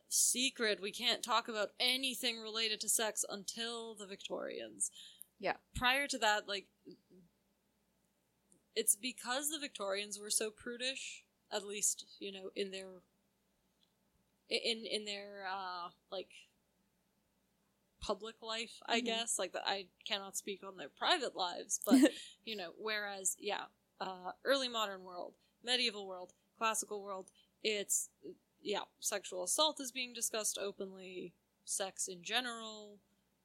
secret. 0.08 0.80
We 0.80 0.92
can't 0.92 1.22
talk 1.22 1.48
about 1.48 1.70
anything 1.80 2.38
related 2.38 2.80
to 2.80 2.88
sex 2.88 3.24
until 3.28 3.96
the 3.96 4.06
Victorians. 4.06 4.92
Yeah. 5.40 5.54
Prior 5.74 6.06
to 6.06 6.18
that, 6.18 6.46
like, 6.46 6.66
it's 8.76 8.94
because 8.94 9.48
the 9.48 9.58
Victorians 9.58 10.20
were 10.20 10.30
so 10.30 10.50
prudish, 10.50 11.24
at 11.52 11.66
least, 11.66 12.04
you 12.20 12.30
know, 12.30 12.50
in 12.54 12.70
their 12.70 13.02
in 14.48 14.84
in 14.86 15.04
their 15.04 15.46
uh 15.50 15.88
like 16.10 16.30
public 18.00 18.36
life 18.42 18.80
i 18.86 19.00
Mhm. 19.00 19.04
guess 19.04 19.38
like 19.38 19.52
that 19.52 19.66
i 19.66 19.86
cannot 20.04 20.36
speak 20.36 20.62
on 20.62 20.76
their 20.76 20.88
private 20.88 21.34
lives 21.34 21.80
but 21.84 21.94
you 22.44 22.54
know 22.56 22.72
whereas 22.78 23.36
yeah 23.40 23.64
uh 24.00 24.32
early 24.44 24.68
modern 24.68 25.02
world 25.02 25.34
medieval 25.64 26.06
world 26.06 26.32
classical 26.58 27.02
world 27.02 27.30
it's 27.64 28.10
yeah 28.62 28.84
sexual 29.00 29.42
assault 29.44 29.80
is 29.80 29.90
being 29.90 30.12
discussed 30.12 30.58
openly 30.60 31.34
sex 31.64 32.06
in 32.06 32.22
general 32.22 32.98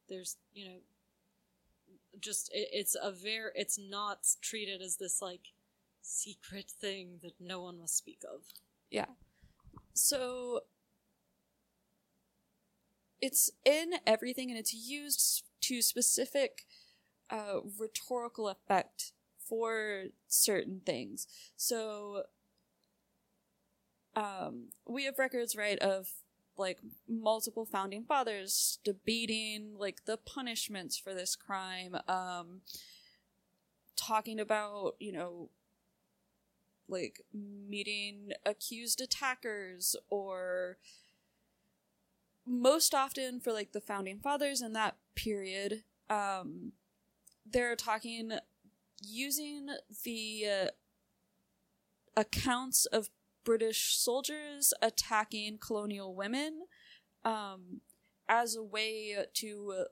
there's 0.10 0.38
you 0.54 0.66
know 0.66 0.80
just 2.20 2.49
it, 2.54 2.70
it's 2.72 2.95
a 3.02 3.12
very 3.12 3.52
it's 3.56 3.80
not 3.80 4.20
treated 4.41 4.82
as 4.82 4.97
this 4.97 5.22
like 5.22 5.54
secret 6.02 6.70
thing 6.70 7.20
that 7.22 7.34
no 7.39 7.62
one 7.62 7.80
must 7.80 7.97
speak 7.97 8.22
of 8.32 8.41
Yeah. 8.89 9.06
So 9.93 10.62
it's 13.22 13.51
in 13.63 13.93
everything 14.05 14.49
and 14.49 14.59
it's 14.59 14.74
used 14.74 15.43
to 15.61 15.82
specific 15.82 16.65
uh, 17.30 17.59
rhetorical 17.80 18.49
effect 18.49 19.13
for 19.38 20.05
certain 20.28 20.82
things. 20.86 21.28
So 21.55 22.24
um, 24.15 24.69
we 24.88 25.05
have 25.05 25.19
records, 25.19 25.55
right, 25.55 25.80
of 25.80 26.09
like 26.57 26.80
multiple 27.07 27.65
founding 27.65 28.03
fathers 28.03 28.80
debating 28.84 29.76
like 29.78 30.05
the 30.05 30.17
punishments 30.17 30.97
for 30.97 31.13
this 31.13 31.36
crime, 31.36 31.95
um, 32.07 32.61
talking 33.95 34.39
about, 34.39 34.95
you 34.99 35.11
know, 35.11 35.49
like 36.88 37.22
meeting 37.34 38.32
accused 38.45 38.99
attackers 38.99 39.95
or 40.09 40.78
most 42.52 42.93
often 42.93 43.39
for 43.39 43.54
like 43.54 43.72
the 43.72 43.82
founding 43.82 44.20
fathers 44.20 44.62
in 44.62 44.74
that 44.74 44.95
period 45.16 45.84
um 46.10 46.74
they're 47.49 47.76
talking 47.76 48.34
using 49.02 49.68
the 50.04 50.45
uh, 50.47 50.68
accounts 52.16 52.86
of 52.86 53.10
British 53.43 53.97
soldiers 53.97 54.74
attacking 54.82 55.58
colonial 55.58 56.14
women 56.16 56.62
um, 57.26 57.82
as 58.30 58.56
a 58.56 58.64
way 58.64 59.16
to 59.34 59.86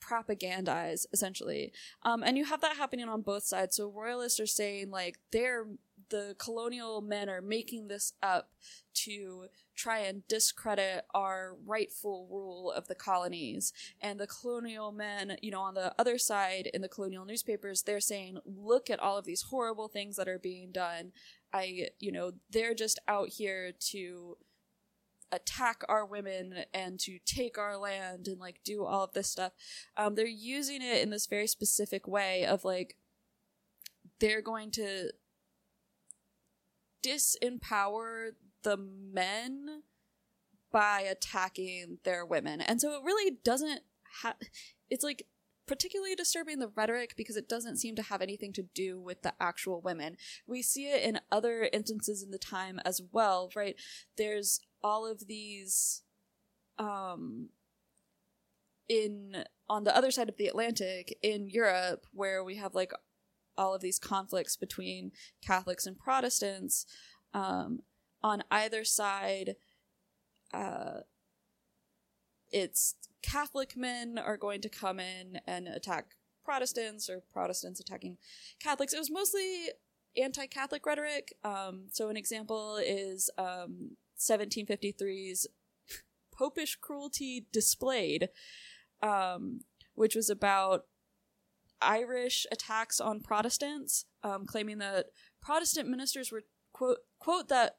propagandize, 0.00 1.06
essentially. 1.12 1.72
Um, 2.02 2.22
and 2.22 2.36
you 2.36 2.44
have 2.44 2.60
that 2.60 2.76
happening 2.76 3.08
on 3.08 3.22
both 3.22 3.44
sides. 3.44 3.76
So 3.76 3.90
royalists 3.90 4.40
are 4.40 4.46
saying 4.46 4.90
like 4.90 5.18
they're 5.30 5.66
the 6.10 6.36
colonial 6.38 7.00
men 7.00 7.28
are 7.28 7.40
making 7.40 7.88
this 7.88 8.12
up 8.22 8.50
to 8.94 9.46
try 9.74 9.98
and 10.00 10.26
discredit 10.28 11.04
our 11.14 11.56
rightful 11.66 12.26
rule 12.30 12.70
of 12.70 12.86
the 12.88 12.94
colonies. 12.94 13.72
And 14.00 14.18
the 14.18 14.26
colonial 14.26 14.92
men, 14.92 15.36
you 15.42 15.50
know, 15.50 15.60
on 15.60 15.74
the 15.74 15.94
other 15.98 16.18
side 16.18 16.70
in 16.72 16.82
the 16.82 16.88
colonial 16.88 17.24
newspapers, 17.24 17.82
they're 17.82 18.00
saying, 18.00 18.38
look 18.44 18.88
at 18.90 19.00
all 19.00 19.18
of 19.18 19.24
these 19.24 19.42
horrible 19.42 19.88
things 19.88 20.16
that 20.16 20.28
are 20.28 20.38
being 20.38 20.72
done. 20.72 21.12
I, 21.52 21.88
you 21.98 22.12
know, 22.12 22.32
they're 22.50 22.74
just 22.74 22.98
out 23.08 23.28
here 23.28 23.72
to 23.90 24.36
attack 25.32 25.82
our 25.88 26.06
women 26.06 26.64
and 26.72 27.00
to 27.00 27.18
take 27.24 27.58
our 27.58 27.76
land 27.76 28.28
and 28.28 28.38
like 28.38 28.60
do 28.64 28.84
all 28.84 29.02
of 29.04 29.12
this 29.14 29.30
stuff. 29.30 29.52
Um, 29.96 30.14
they're 30.14 30.26
using 30.26 30.82
it 30.82 31.02
in 31.02 31.10
this 31.10 31.26
very 31.26 31.48
specific 31.48 32.06
way 32.06 32.46
of 32.46 32.64
like, 32.64 32.96
they're 34.20 34.42
going 34.42 34.70
to 34.72 35.10
disempower 37.04 38.30
the 38.64 38.76
men 38.76 39.82
by 40.72 41.00
attacking 41.02 41.98
their 42.02 42.26
women. 42.26 42.60
And 42.60 42.80
so 42.80 42.94
it 42.94 43.04
really 43.04 43.36
doesn't 43.44 43.82
have 44.22 44.36
it's 44.90 45.04
like 45.04 45.26
particularly 45.66 46.14
disturbing 46.14 46.58
the 46.58 46.70
rhetoric 46.74 47.14
because 47.16 47.36
it 47.36 47.48
doesn't 47.48 47.78
seem 47.78 47.96
to 47.96 48.02
have 48.02 48.20
anything 48.20 48.52
to 48.52 48.62
do 48.74 49.00
with 49.00 49.22
the 49.22 49.32
actual 49.40 49.80
women. 49.80 50.16
We 50.46 50.60
see 50.60 50.90
it 50.90 51.02
in 51.02 51.20
other 51.32 51.70
instances 51.72 52.22
in 52.22 52.30
the 52.30 52.38
time 52.38 52.80
as 52.84 53.00
well, 53.12 53.50
right? 53.54 53.76
There's 54.16 54.60
all 54.82 55.10
of 55.10 55.26
these 55.26 56.02
um 56.78 57.50
in 58.88 59.44
on 59.68 59.84
the 59.84 59.96
other 59.96 60.10
side 60.10 60.28
of 60.28 60.36
the 60.36 60.48
Atlantic 60.48 61.16
in 61.22 61.48
Europe 61.48 62.06
where 62.12 62.44
we 62.44 62.56
have 62.56 62.74
like 62.74 62.92
all 63.56 63.74
of 63.74 63.80
these 63.80 63.98
conflicts 63.98 64.56
between 64.56 65.12
Catholics 65.40 65.86
and 65.86 65.98
Protestants. 65.98 66.86
Um, 67.32 67.80
on 68.24 68.42
either 68.50 68.84
side, 68.84 69.54
uh, 70.54 71.00
it's 72.50 72.94
Catholic 73.22 73.76
men 73.76 74.18
are 74.18 74.38
going 74.38 74.62
to 74.62 74.68
come 74.70 74.98
in 74.98 75.40
and 75.46 75.68
attack 75.68 76.16
Protestants, 76.42 77.08
or 77.08 77.22
Protestants 77.32 77.80
attacking 77.80 78.16
Catholics. 78.58 78.94
It 78.94 78.98
was 78.98 79.10
mostly 79.10 79.68
anti 80.16 80.46
Catholic 80.46 80.86
rhetoric. 80.86 81.34
Um, 81.44 81.84
so, 81.92 82.08
an 82.08 82.16
example 82.16 82.76
is 82.76 83.30
um, 83.36 83.96
1753's 84.18 85.46
Popish 86.32 86.76
Cruelty 86.80 87.46
Displayed, 87.52 88.30
um, 89.02 89.60
which 89.94 90.14
was 90.14 90.30
about 90.30 90.84
Irish 91.82 92.46
attacks 92.50 93.00
on 93.00 93.20
Protestants, 93.20 94.06
um, 94.22 94.46
claiming 94.46 94.78
that 94.78 95.06
Protestant 95.42 95.88
ministers 95.88 96.32
were 96.32 96.44
quote 96.72 96.98
quote 97.18 97.48
that 97.48 97.76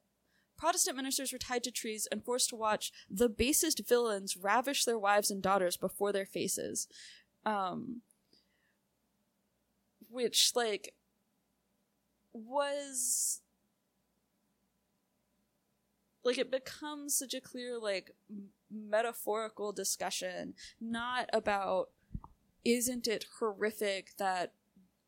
Protestant 0.58 0.97
ministers 0.97 1.32
were 1.32 1.39
tied 1.39 1.64
to 1.64 1.72
trees 1.72 2.08
and 2.12 2.24
forced 2.24 2.49
to 2.49 2.56
watch 2.56 2.91
the 3.10 3.30
basest 3.30 3.88
villains 3.88 4.38
ravish 4.38 4.86
their 4.86 4.99
wives 4.99 5.30
and 5.30 5.41
daughters 5.41 5.78
before 5.78 6.12
their 6.12 6.26
faces. 6.26 6.88
Um, 7.45 8.01
which, 10.10 10.51
like, 10.56 10.93
was. 12.34 13.41
Like, 16.24 16.38
it 16.39 16.49
becomes 16.49 17.16
such 17.16 17.36
a 17.36 17.41
clear, 17.41 17.78
like, 17.78 18.12
metaphorical 18.72 19.72
discussion, 19.72 20.56
not 20.82 21.30
about 21.32 21.89
isn't 22.64 23.08
it 23.08 23.26
horrific 23.39 24.18
that 24.18 24.53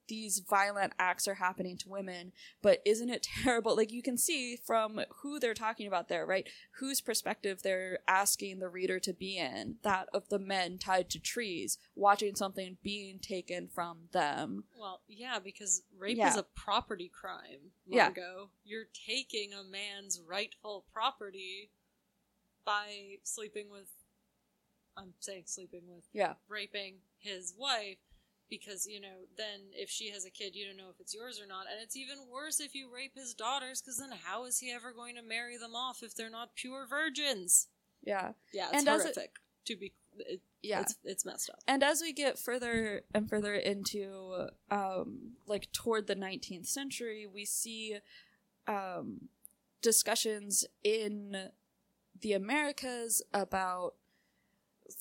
these 0.08 0.40
violent 0.40 0.94
acts 1.00 1.28
are 1.28 1.36
happening 1.36 1.78
to 1.78 1.90
women, 1.90 2.32
but 2.62 2.82
isn't 2.86 3.10
it 3.10 3.24
terrible? 3.44 3.76
Like 3.76 3.92
you 3.92 4.02
can 4.02 4.18
see 4.18 4.56
from 4.56 5.00
who 5.22 5.40
they're 5.40 5.54
talking 5.54 5.88
about 5.88 6.10
there, 6.10 6.26
right? 6.26 6.48
Whose 6.80 7.02
perspective 7.02 7.62
they're 7.64 8.00
asking 8.08 8.60
the 8.60 8.70
reader 8.70 9.00
to 9.00 9.14
be 9.14 9.38
in 9.38 9.76
that 9.84 10.08
of 10.14 10.30
the 10.30 10.40
men 10.40 10.78
tied 10.78 11.10
to 11.12 11.20
trees, 11.20 11.78
watching 11.96 12.36
something 12.36 12.78
being 12.84 13.20
taken 13.20 13.68
from 13.68 14.10
them. 14.12 14.64
Well, 14.78 15.02
yeah, 15.08 15.40
because 15.40 15.84
rape 15.98 16.18
Yeah. 16.18 16.30
is 16.30 16.38
a 16.38 16.44
property 16.44 17.10
crime, 17.14 17.72
Yeah. 17.86 18.06
Margot. 18.06 18.50
You're 18.64 18.88
taking 19.08 19.54
a 19.54 19.64
man's 19.64 20.22
rightful 20.22 20.86
property 20.94 21.72
by 22.66 23.18
sleeping 23.24 23.70
with. 23.70 23.88
I'm 24.96 25.14
saying 25.20 25.44
sleeping 25.46 25.84
with. 25.88 26.06
Yeah. 26.12 26.34
Raping 26.50 26.96
his 27.20 27.54
wife 27.58 27.98
because, 28.50 28.86
you 28.88 29.00
know, 29.02 29.26
then 29.38 29.62
if 29.74 29.90
she 29.90 30.10
has 30.12 30.26
a 30.26 30.30
kid, 30.30 30.56
you 30.56 30.66
don't 30.66 30.78
know 30.78 30.90
if 30.90 31.00
it's 31.00 31.14
yours 31.14 31.40
or 31.42 31.48
not. 31.48 31.66
And 31.72 31.82
it's 31.82 31.96
even 31.96 32.18
worse 32.32 32.60
if 32.60 32.74
you 32.76 32.90
rape 32.94 33.14
his 33.16 33.34
daughters 33.34 33.82
because 33.82 33.98
then 34.00 34.10
how 34.24 34.46
is 34.46 34.60
he 34.60 34.72
ever 34.72 34.92
going 34.92 35.16
to 35.16 35.22
marry 35.22 35.58
them 35.58 35.76
off 35.76 36.02
if 36.04 36.16
they're 36.16 36.30
not 36.30 36.56
pure 36.56 36.86
virgins? 36.90 37.68
Yeah. 38.04 38.32
Yeah, 38.54 38.68
it's 38.70 38.80
And 38.80 38.88
as 38.88 39.02
it- 39.02 39.16
horrific. 39.16 39.36
to 39.66 39.76
be. 39.76 39.94
It, 40.20 40.42
Yeah. 40.64 40.82
It's, 40.82 40.96
it's 41.04 41.26
messed 41.26 41.50
up. 41.52 41.60
and 41.68 41.84
as 41.84 42.02
we 42.02 42.12
get 42.14 42.40
further 42.40 43.04
and 43.14 43.30
further 43.30 43.54
into 43.54 44.48
um 44.72 45.34
like 45.46 45.72
toward 45.72 46.08
the 46.08 46.16
19th 46.16 46.66
century 46.66 47.28
we 47.32 47.46
see 47.46 47.98
um 48.68 49.30
discussions 49.84 50.66
in 50.84 51.50
the 52.20 52.34
americas 52.34 53.22
about 53.34 53.94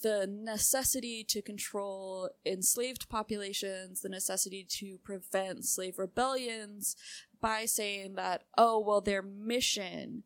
the 0.03 0.27
necessity 0.27 1.25
to 1.25 1.41
control 1.41 2.29
enslaved 2.45 3.09
populations 3.09 4.01
the 4.01 4.09
necessity 4.09 4.65
to 4.69 4.99
prevent 5.05 5.65
slave 5.65 5.99
rebellions 5.99 6.97
by 7.41 7.65
saying 7.65 8.15
that 8.15 8.43
oh 8.59 8.79
well 8.79 9.01
their 9.01 9.23
mission 9.23 10.25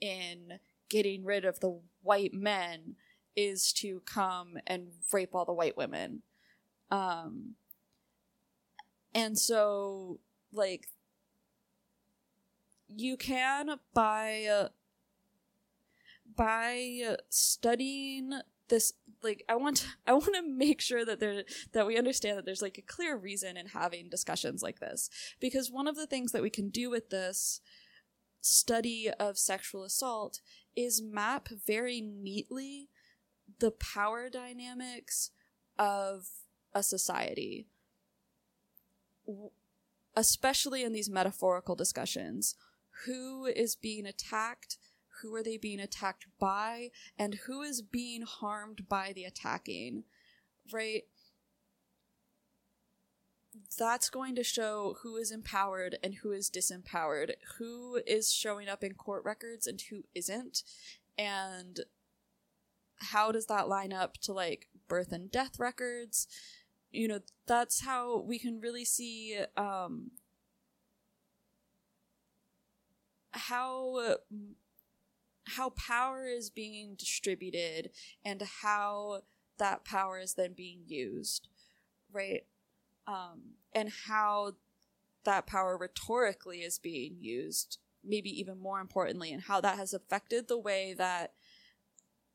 in 0.00 0.58
getting 0.88 1.24
rid 1.24 1.44
of 1.44 1.60
the 1.60 1.80
white 2.02 2.34
men 2.34 2.96
is 3.34 3.72
to 3.72 4.00
come 4.04 4.58
and 4.66 4.88
rape 5.12 5.34
all 5.34 5.46
the 5.46 5.52
white 5.52 5.76
women. 5.76 6.22
Um 6.90 7.54
and 9.14 9.38
so 9.38 10.20
like 10.52 10.88
you 12.88 13.16
can 13.16 13.78
by 13.94 14.68
by 16.36 17.16
studying 17.30 18.32
this 18.72 18.94
like 19.22 19.44
I 19.48 19.54
want 19.54 19.86
I 20.06 20.14
want 20.14 20.34
to 20.34 20.42
make 20.42 20.80
sure 20.80 21.04
that 21.04 21.20
there 21.20 21.44
that 21.72 21.86
we 21.86 21.98
understand 21.98 22.38
that 22.38 22.44
there's 22.44 22.62
like 22.62 22.78
a 22.78 22.82
clear 22.82 23.16
reason 23.16 23.56
in 23.56 23.66
having 23.66 24.08
discussions 24.08 24.62
like 24.62 24.80
this. 24.80 25.08
Because 25.38 25.70
one 25.70 25.86
of 25.86 25.94
the 25.94 26.06
things 26.06 26.32
that 26.32 26.42
we 26.42 26.50
can 26.50 26.70
do 26.70 26.90
with 26.90 27.10
this 27.10 27.60
study 28.40 29.08
of 29.20 29.38
sexual 29.38 29.84
assault 29.84 30.40
is 30.74 31.02
map 31.02 31.48
very 31.66 32.00
neatly 32.00 32.88
the 33.60 33.70
power 33.70 34.28
dynamics 34.28 35.30
of 35.78 36.26
a 36.74 36.82
society. 36.82 37.66
Especially 40.16 40.82
in 40.82 40.92
these 40.92 41.10
metaphorical 41.10 41.76
discussions 41.76 42.56
who 43.06 43.46
is 43.46 43.76
being 43.76 44.06
attacked 44.06 44.78
who 45.22 45.34
are 45.34 45.42
they 45.42 45.56
being 45.56 45.80
attacked 45.80 46.26
by 46.38 46.90
and 47.18 47.40
who 47.46 47.62
is 47.62 47.80
being 47.80 48.22
harmed 48.22 48.88
by 48.88 49.12
the 49.12 49.24
attacking 49.24 50.04
right? 50.70 51.04
That's 53.78 54.08
going 54.08 54.34
to 54.36 54.44
show 54.44 54.96
who 55.02 55.16
is 55.16 55.30
empowered 55.30 55.98
and 56.02 56.16
who 56.16 56.32
is 56.32 56.50
disempowered. 56.50 57.32
Who 57.58 58.00
is 58.06 58.32
showing 58.32 58.68
up 58.68 58.82
in 58.82 58.94
court 58.94 59.24
records 59.24 59.66
and 59.66 59.80
who 59.80 60.04
isn't 60.14 60.62
and 61.18 61.80
how 62.96 63.32
does 63.32 63.46
that 63.46 63.68
line 63.68 63.92
up 63.92 64.16
to 64.18 64.32
like 64.32 64.68
birth 64.88 65.12
and 65.12 65.30
death 65.30 65.58
records? 65.58 66.26
You 66.90 67.08
know 67.08 67.20
that's 67.46 67.80
how 67.80 68.20
we 68.20 68.38
can 68.38 68.60
really 68.60 68.84
see 68.84 69.38
um 69.56 70.12
how 73.32 74.16
how 75.44 75.70
power 75.70 76.26
is 76.26 76.50
being 76.50 76.94
distributed 76.94 77.90
and 78.24 78.42
how 78.62 79.22
that 79.58 79.84
power 79.84 80.18
is 80.18 80.34
then 80.34 80.52
being 80.52 80.82
used 80.86 81.48
right? 82.12 82.44
Um 83.06 83.54
and 83.74 83.90
how 84.06 84.52
that 85.24 85.46
power 85.46 85.76
rhetorically 85.76 86.58
is 86.58 86.78
being 86.78 87.16
used 87.20 87.78
maybe 88.04 88.28
even 88.28 88.58
more 88.58 88.80
importantly 88.80 89.32
and 89.32 89.42
how 89.42 89.60
that 89.60 89.78
has 89.78 89.94
affected 89.94 90.48
the 90.48 90.58
way 90.58 90.94
that 90.98 91.32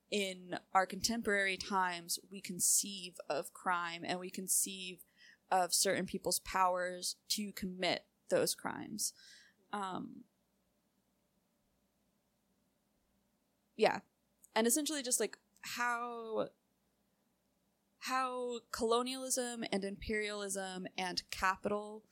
in 0.10 0.58
our 0.74 0.86
contemporary 0.86 1.58
times 1.58 2.18
we 2.32 2.40
conceive 2.40 3.16
of 3.30 3.54
crime 3.54 4.04
and 4.06 4.20
we 4.20 4.30
conceive 4.30 5.00
of 5.52 5.74
certain 5.74 6.06
people's 6.06 6.40
powers 6.40 7.18
to 7.28 7.52
commit 7.52 8.06
those 8.30 8.56
crimes. 8.56 9.14
Um 9.72 10.24
yeah. 13.78 14.00
And 14.56 14.68
essentially 14.68 15.04
just 15.04 15.20
like 15.20 15.38
how 15.62 16.50
how 18.00 18.60
colonialism 18.72 19.64
and 19.72 19.84
imperialism 19.84 20.88
and 20.98 21.22
capital 21.30 22.04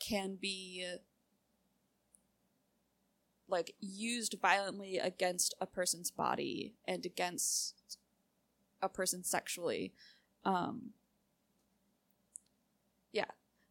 can 0.00 0.36
be 0.40 0.86
like 3.48 3.74
used 3.80 4.36
violently 4.40 4.98
against 4.98 5.54
a 5.60 5.66
person's 5.66 6.10
body 6.10 6.74
and 6.86 7.04
against 7.06 7.98
a 8.82 8.88
person 8.88 9.24
sexually 9.24 9.92
um 10.44 10.90
yeah. 13.10 13.24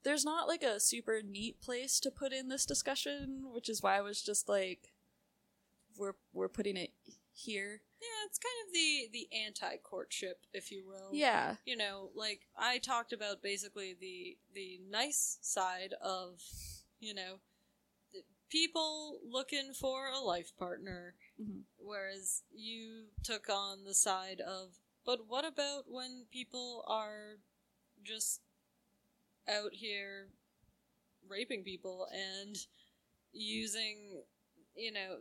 There's 0.03 0.25
not 0.25 0.47
like 0.47 0.63
a 0.63 0.79
super 0.79 1.21
neat 1.23 1.61
place 1.61 1.99
to 1.99 2.09
put 2.09 2.33
in 2.33 2.49
this 2.49 2.65
discussion 2.65 3.43
which 3.53 3.69
is 3.69 3.83
why 3.83 3.97
i 3.97 4.01
was 4.01 4.21
just 4.21 4.49
like 4.49 4.93
we're 5.97 6.15
we're 6.33 6.49
putting 6.49 6.77
it 6.77 6.91
here 7.33 7.81
Yeah, 8.01 8.25
it's 8.27 8.39
kind 8.39 8.55
of 8.67 8.73
the 8.73 9.09
the 9.11 9.27
anti 9.45 9.77
courtship, 9.77 10.45
if 10.53 10.71
you 10.71 10.83
will. 10.87 11.13
yeah 11.13 11.55
You 11.65 11.75
know, 11.77 12.09
like 12.15 12.41
I 12.57 12.79
talked 12.79 13.13
about 13.13 13.41
basically 13.43 13.93
the 13.99 14.37
the 14.53 14.79
nice 14.89 15.37
side 15.41 15.93
of, 16.01 16.41
you 16.99 17.13
know, 17.13 17.39
people 18.49 19.19
looking 19.29 19.73
for 19.73 20.07
a 20.07 20.19
life 20.19 20.55
partner, 20.57 21.15
Mhm. 21.39 21.65
whereas 21.77 22.43
you 22.51 23.11
took 23.23 23.49
on 23.49 23.83
the 23.83 23.93
side 23.93 24.39
of, 24.41 24.79
but 25.05 25.27
what 25.27 25.45
about 25.45 25.89
when 25.89 26.25
people 26.31 26.83
are 26.87 27.39
just 28.03 28.41
out 29.47 29.73
here 29.73 30.29
raping 31.27 31.63
people 31.63 32.07
and 32.11 32.57
using, 33.33 34.23
you 34.75 34.91
know, 34.91 35.19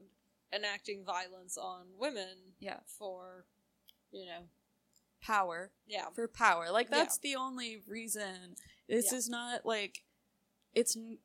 enacting 0.55 1.05
violence 1.05 1.57
on 1.59 1.87
women 1.99 2.55
yeah 2.61 2.81
for, 2.99 3.47
you 4.11 4.27
know, 4.27 4.49
power 5.23 5.73
yeah, 5.87 6.07
for 6.15 6.29
power 6.29 6.71
like 6.71 6.89
Yeah. 6.91 6.99
that's 6.99 7.19
the 7.19 7.37
only 7.37 7.83
reason 7.89 8.55
this 8.89 9.11
Yeah. 9.11 9.19
is 9.19 9.29
not 9.29 9.67
like 9.67 10.03
it's 10.75 10.97
n- 10.97 11.19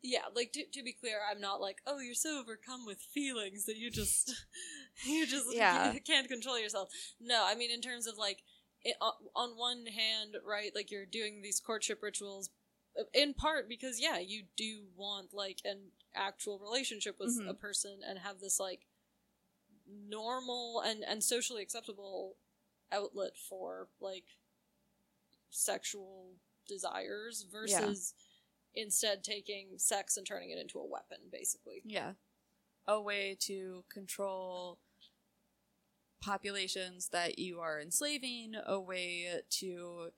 yeah. 0.00 0.26
Like 0.32 0.52
to, 0.52 0.64
to 0.74 0.82
be 0.84 0.92
clear, 0.92 1.18
I'm 1.28 1.40
not 1.40 1.60
like, 1.60 1.78
oh, 1.84 1.98
you're 1.98 2.14
so 2.14 2.38
overcome 2.38 2.86
with 2.86 3.00
feelings 3.00 3.64
that 3.64 3.76
you 3.76 3.90
just, 3.90 4.32
you 5.04 5.26
just 5.26 5.46
Yeah. 5.52 5.92
you 5.92 6.00
can't 6.06 6.28
control 6.28 6.56
yourself. 6.58 6.88
No, 7.20 7.44
I 7.44 7.56
mean 7.56 7.70
in 7.72 7.80
terms 7.80 8.06
of 8.06 8.16
like, 8.16 8.42
it, 8.82 8.96
on 9.00 9.12
on 9.34 9.50
one 9.56 9.86
hand, 9.86 10.36
right, 10.46 10.70
like 10.72 10.92
you're 10.92 11.04
doing 11.04 11.42
these 11.42 11.58
courtship 11.58 12.00
rituals, 12.00 12.48
in 13.12 13.34
part 13.34 13.68
because 13.68 14.00
yeah, 14.00 14.18
you 14.18 14.44
do 14.56 14.86
want 14.96 15.32
like 15.32 15.60
an 15.64 15.92
actual 16.14 16.58
relationship 16.58 17.18
with 17.18 17.38
Mhm. 17.38 17.48
a 17.48 17.54
person 17.54 18.02
and 18.02 18.18
have 18.18 18.40
this 18.40 18.58
like 18.58 18.86
normal 19.86 20.80
and 20.80 21.02
and 21.04 21.22
socially 21.24 21.62
acceptable 21.62 22.36
outlet 22.92 23.36
for 23.36 23.88
like 24.00 24.24
sexual 25.50 26.34
desires 26.66 27.42
versus 27.50 28.14
instead 28.74 29.24
taking 29.24 29.78
sex 29.78 30.16
and 30.16 30.26
turning 30.26 30.50
it 30.50 30.58
into 30.58 30.78
a 30.78 30.84
weapon 30.86 31.18
basically. 31.30 31.82
Yeah. 31.84 32.14
A 32.86 33.00
way 33.00 33.34
to 33.40 33.84
control 33.88 34.78
populations 36.20 37.08
that 37.10 37.38
you 37.38 37.60
are 37.60 37.80
enslaving 37.80 38.54
a 38.66 38.78
way 38.80 39.40
to 39.50 40.12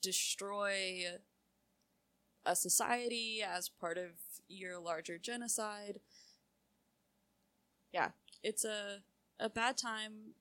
destroy 0.00 1.18
a 2.44 2.56
society 2.56 3.42
as 3.42 3.68
part 3.68 3.98
of 3.98 4.10
your 4.48 4.78
larger 4.78 5.18
genocide. 5.18 6.00
Yeah 7.92 8.10
it's 8.42 8.64
a 8.64 9.02
a 9.38 9.48
bad 9.48 9.76
time 9.76 10.34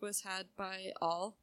was 0.00 0.22
had 0.22 0.46
by 0.56 0.92
all. 1.00 1.36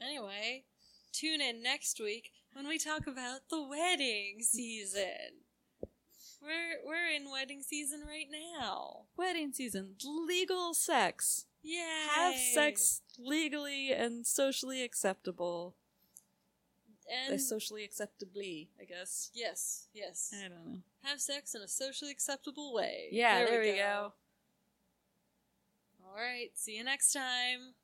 Anyway 0.00 0.64
tune 1.12 1.40
in 1.40 1.62
next 1.62 1.98
week 1.98 2.30
when 2.52 2.68
we 2.68 2.78
talk 2.78 3.06
about 3.06 3.48
the 3.48 3.62
wedding 3.62 4.38
season. 4.42 5.44
We're 6.42 6.86
we're 6.86 7.08
in 7.08 7.30
wedding 7.30 7.62
season 7.62 8.02
right 8.06 8.28
now. 8.30 9.06
Wedding 9.16 9.52
season. 9.52 9.94
Legal 10.04 10.74
sex 10.74 11.46
yeah 11.66 12.14
have 12.14 12.36
sex 12.36 13.02
legally 13.18 13.92
and 13.92 14.26
socially 14.26 14.82
acceptable. 14.82 15.74
And 17.28 17.40
socially 17.40 17.84
acceptably 17.84 18.70
i 18.80 18.84
guess. 18.84 19.30
Yes 19.34 19.88
yes. 19.92 20.32
I 20.36 20.48
don't 20.48 20.72
know. 20.72 20.78
Have 21.02 21.20
sex 21.20 21.54
in 21.54 21.62
a 21.62 21.68
socially 21.68 22.10
acceptable 22.10 22.72
way. 22.74 23.08
Yeah 23.10 23.44
there, 23.44 23.60
we 23.60 23.76
go. 23.76 24.12
all 26.04 26.14
right 26.14 26.50
see 26.54 26.76
you 26.76 26.84
next 26.84 27.12
time. 27.12 27.74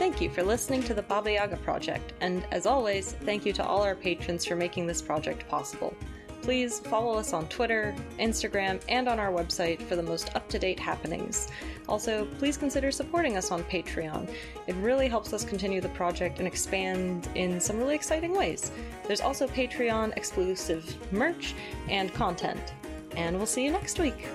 Thank 0.00 0.22
you 0.22 0.30
for 0.30 0.42
listening 0.42 0.82
to 0.84 0.94
the 0.94 1.02
Baba 1.02 1.32
Yaga 1.32 1.58
Project, 1.58 2.14
and 2.22 2.42
as 2.52 2.64
always, 2.64 3.12
thank 3.26 3.44
you 3.44 3.52
to 3.52 3.62
all 3.62 3.82
our 3.82 3.94
patrons 3.94 4.46
for 4.46 4.56
making 4.56 4.86
this 4.86 5.02
project 5.02 5.46
possible. 5.46 5.94
Please 6.42 6.80
follow 6.80 7.18
us 7.18 7.32
on 7.32 7.46
Twitter, 7.48 7.94
Instagram, 8.18 8.80
and 8.88 9.08
on 9.08 9.18
our 9.18 9.30
website 9.30 9.80
for 9.82 9.96
the 9.96 10.02
most 10.02 10.34
up 10.34 10.48
to 10.48 10.58
date 10.58 10.80
happenings. 10.80 11.48
Also, 11.88 12.24
please 12.38 12.56
consider 12.56 12.90
supporting 12.90 13.36
us 13.36 13.50
on 13.50 13.62
Patreon. 13.64 14.28
It 14.66 14.74
really 14.76 15.08
helps 15.08 15.32
us 15.32 15.44
continue 15.44 15.80
the 15.80 15.88
project 15.90 16.38
and 16.38 16.46
expand 16.46 17.28
in 17.34 17.60
some 17.60 17.78
really 17.78 17.94
exciting 17.94 18.34
ways. 18.34 18.72
There's 19.06 19.20
also 19.20 19.46
Patreon 19.46 20.16
exclusive 20.16 20.96
merch 21.12 21.54
and 21.88 22.12
content. 22.14 22.72
And 23.16 23.36
we'll 23.36 23.46
see 23.46 23.64
you 23.64 23.70
next 23.70 23.98
week. 23.98 24.26